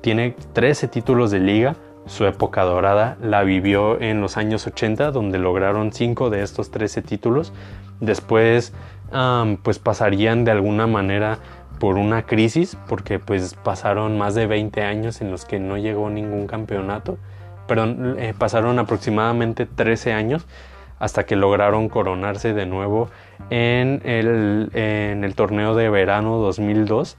[0.00, 1.74] Tiene 13 títulos de liga,
[2.06, 7.02] su época dorada la vivió en los años 80, donde lograron 5 de estos 13
[7.02, 7.52] títulos.
[8.00, 8.74] Después,
[9.62, 11.38] pues pasarían de alguna manera
[11.84, 16.08] por una crisis, porque pues pasaron más de 20 años en los que no llegó
[16.08, 17.18] ningún campeonato.
[17.68, 20.46] Perdón, eh, pasaron aproximadamente 13 años
[20.98, 23.10] hasta que lograron coronarse de nuevo
[23.50, 27.18] en el, en el torneo de verano 2002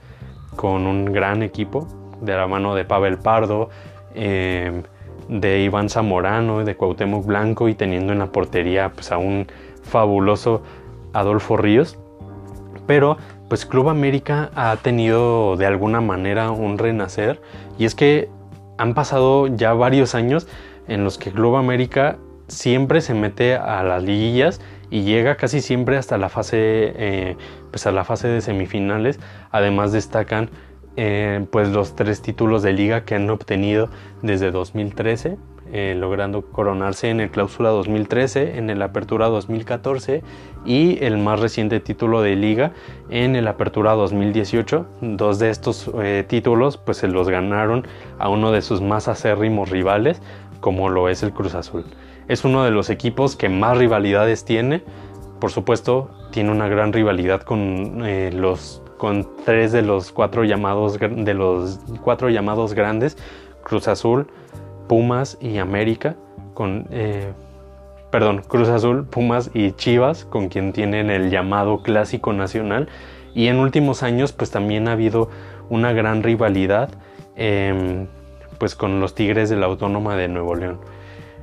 [0.56, 1.88] con un gran equipo
[2.22, 3.70] de la mano de Pavel Pardo,
[4.16, 4.82] eh,
[5.30, 9.46] de Iván Zamorano, de Cuauhtémoc Blanco y teniendo en la portería pues, a un
[9.84, 10.64] fabuloso
[11.14, 12.00] Adolfo Ríos.
[12.88, 13.18] Pero
[13.50, 17.42] pues Club América ha tenido de alguna manera un renacer
[17.78, 18.30] y es que
[18.78, 20.48] han pasado ya varios años
[20.88, 22.18] en los que Club América
[22.48, 27.38] siempre se mete a las liguillas y llega casi siempre hasta la fase, eh,
[27.72, 29.20] pues a la fase de semifinales.
[29.52, 30.50] Además destacan
[30.96, 33.90] eh, pues los tres títulos de liga que han obtenido
[34.22, 35.38] desde 2013,
[35.78, 40.24] eh, logrando coronarse en el Clausura 2013, en el Apertura 2014
[40.66, 42.72] y el más reciente título de liga
[43.10, 44.86] en el Apertura 2018.
[45.02, 45.92] Dos de estos
[46.28, 47.86] títulos pues se los ganaron
[48.20, 50.22] a uno de sus más acérrimos rivales,
[50.62, 51.86] como lo es el Cruz Azul.
[52.28, 54.82] Es uno de los equipos que más rivalidades tiene.
[55.40, 60.98] Por supuesto, tiene una gran rivalidad con eh, los con tres de los cuatro llamados
[61.00, 63.18] de los cuatro llamados grandes,
[63.64, 64.28] Cruz Azul,
[64.88, 66.16] Pumas y América,
[66.54, 67.34] con eh,
[68.16, 72.88] perdón, Cruz Azul, Pumas y Chivas, con quien tienen el llamado clásico nacional.
[73.34, 75.30] Y en últimos años, pues también ha habido
[75.70, 76.90] una gran rivalidad,
[77.36, 78.08] em,
[78.58, 80.80] pues con los Tigres de la Autónoma de Nuevo León.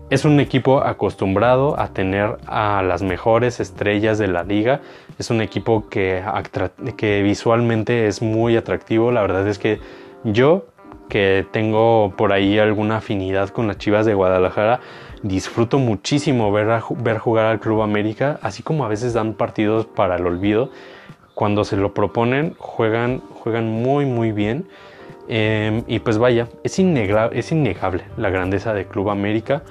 [0.09, 4.81] Es un equipo acostumbrado a tener a las mejores estrellas de la liga.
[5.19, 6.23] Es un equipo que,
[6.97, 9.11] que visualmente es muy atractivo.
[9.13, 9.79] La verdad es que
[10.25, 10.67] yo,
[11.13, 14.81] que tengo por ahí alguna afinidad con las Chivas de Guadalajara,
[15.23, 20.17] disfruto muchísimo ver, ver jugar al Club América, así como a veces dan partidos para
[20.17, 20.71] el olvido.
[21.35, 24.67] Cuando se lo proponen, juegan, juegan muy, muy bien.
[25.29, 29.65] Em, y pues vaya, es, es innegable la grandeza de Club América.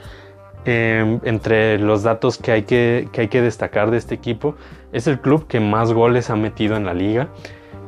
[0.66, 4.54] Em, entre los datos que hay que, hay que destacar de este equipo,
[4.94, 7.30] es el club que más goles ha metido en la liga,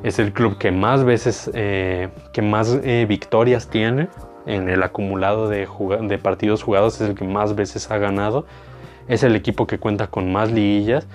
[0.03, 4.09] es el club que más veces, eh, que más eh, victorias tiene
[4.45, 5.65] en el acumulado de,
[6.21, 8.45] partidos jugados, es el que más veces ha ganado,
[9.07, 11.07] es el equipo que cuenta con más liguillas,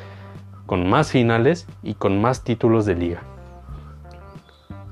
[0.64, 3.22] con más finales y con más títulos de liga.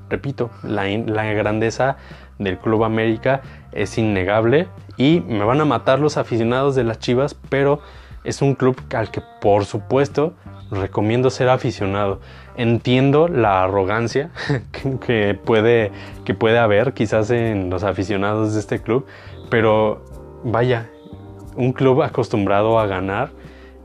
[0.09, 1.97] Repito, la, la grandeza
[2.37, 3.41] del Club América
[3.71, 7.81] es innegable y me van a matar los aficionados de las Chivas, pero
[8.23, 10.33] es un club al que por supuesto
[10.71, 12.19] recomiendo ser aficionado.
[12.57, 14.31] Entiendo la arrogancia
[15.05, 15.91] que puede,
[16.25, 19.05] que puede haber quizás en los aficionados de este club,
[19.49, 20.03] pero
[20.43, 20.89] vaya,
[21.55, 23.29] un club acostumbrado a ganar,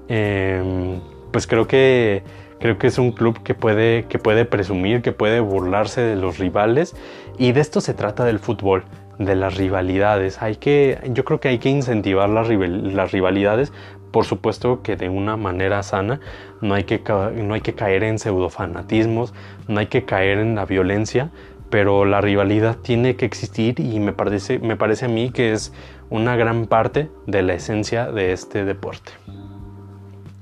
[0.09, 1.01] em,
[1.31, 2.23] pues creo que
[2.63, 6.39] Creo que es un club que puede, que puede presumir, que puede burlarse de los
[6.39, 6.95] rivales
[7.37, 8.85] y de esto se trata del fútbol,
[9.19, 10.41] de las rivalidades.
[10.41, 13.73] Hay que, yo creo que hay que incentivar las, las rivalidades,
[14.13, 16.21] por supuesto que de una manera sana,
[16.61, 17.03] no hay, que,
[17.35, 19.35] no hay que caer en pseudofanatismos,
[19.67, 21.31] no hay que caer en la violencia,
[21.71, 25.73] pero la rivalidad tiene que existir y me parece, me parece a mí que es
[26.11, 29.13] una gran parte de la esencia de este deporte.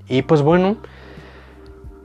[0.08, 0.76] Y pues bueno,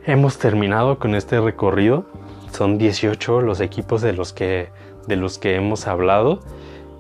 [0.05, 2.05] hemos terminado con este recorrido.
[2.51, 4.70] Son 18 los equipos de los que,
[5.07, 6.41] de los que hemos hablado.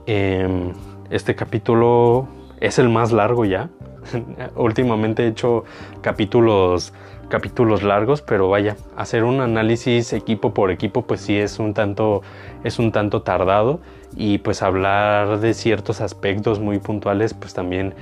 [0.07, 0.73] Em,
[1.11, 2.27] este capítulo
[2.59, 3.69] es el más largo ya.
[4.55, 5.63] Últimamente he hecho
[6.01, 6.93] capítulos,
[7.29, 12.21] capítulos largos, pero vaya, hacer un análisis equipo por equipo, pues sí es un tanto,
[12.63, 13.79] es un tanto tardado.
[14.15, 17.93] Y pues hablar de ciertos aspectos muy puntuales, pues también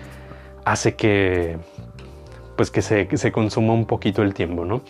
[0.66, 1.58] hace que,
[2.56, 4.82] pues que se, consuma un poquito el tiempo, ¿no?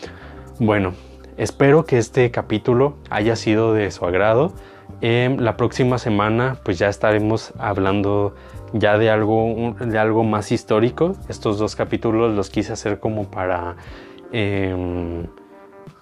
[0.59, 0.93] Bueno,
[1.37, 4.53] espero que este capítulo haya sido de su agrado.
[5.01, 8.35] Em, la próxima semana pues ya estaremos hablando
[8.73, 11.15] ya de algo, de algo más histórico.
[11.29, 13.75] Estos dos capítulos los quise hacer como para...
[14.31, 15.27] Em,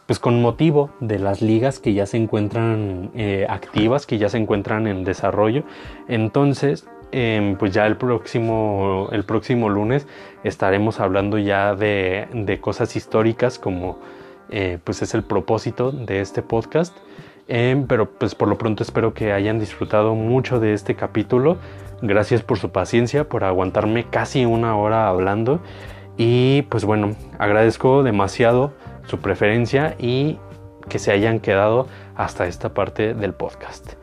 [0.08, 4.38] pues con motivo de las ligas que ya se encuentran eh, activas, que ya se
[4.38, 5.64] encuentran en desarrollo.
[6.10, 10.08] Entonces, Em, pues ya el próximo, el próximo lunes
[10.46, 14.00] estaremos hablando ya de, cosas históricas como
[14.50, 16.96] eh, pues es el propósito de este podcast.
[17.52, 21.58] Pero pues por lo pronto espero que hayan disfrutado mucho de este capítulo.
[22.02, 25.60] Gracias por su paciencia, por aguantarme casi una hora hablando.
[26.16, 28.72] Y pues bueno, agradezco demasiado
[29.06, 30.40] su preferencia y
[30.88, 33.94] que se hayan quedado hasta esta parte del podcast.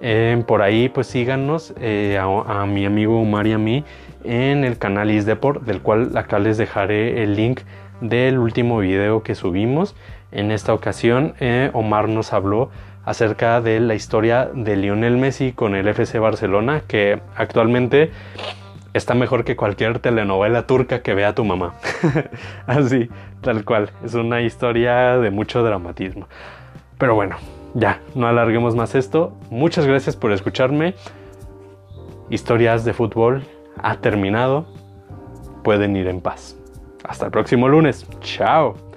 [0.00, 3.84] Eh, por ahí pues síganos eh, a, mi amigo Omar y a mí
[4.22, 7.62] en el canal Isdeport, del cual acá les dejaré el link
[8.02, 9.96] del último video que subimos.
[10.30, 12.70] En esta ocasión eh, Omar nos habló
[13.08, 18.10] acerca de la historia de Lionel Messi con el FC Barcelona, que actualmente
[18.92, 21.72] está mejor que cualquier telenovela turca que vea tu mamá.
[22.66, 23.08] Así,
[23.40, 23.90] tal cual.
[24.04, 26.28] Es una historia de mucho dramatismo.
[26.98, 27.36] Pero bueno,
[27.72, 29.32] ya, no alarguemos más esto.
[29.48, 30.94] Muchas gracias por escucharme.
[32.28, 33.42] Historias de fútbol
[33.78, 34.66] ha terminado.
[35.64, 36.58] Pueden ir en paz.
[37.04, 38.06] Hasta el próximo lunes.
[38.20, 38.87] Chao.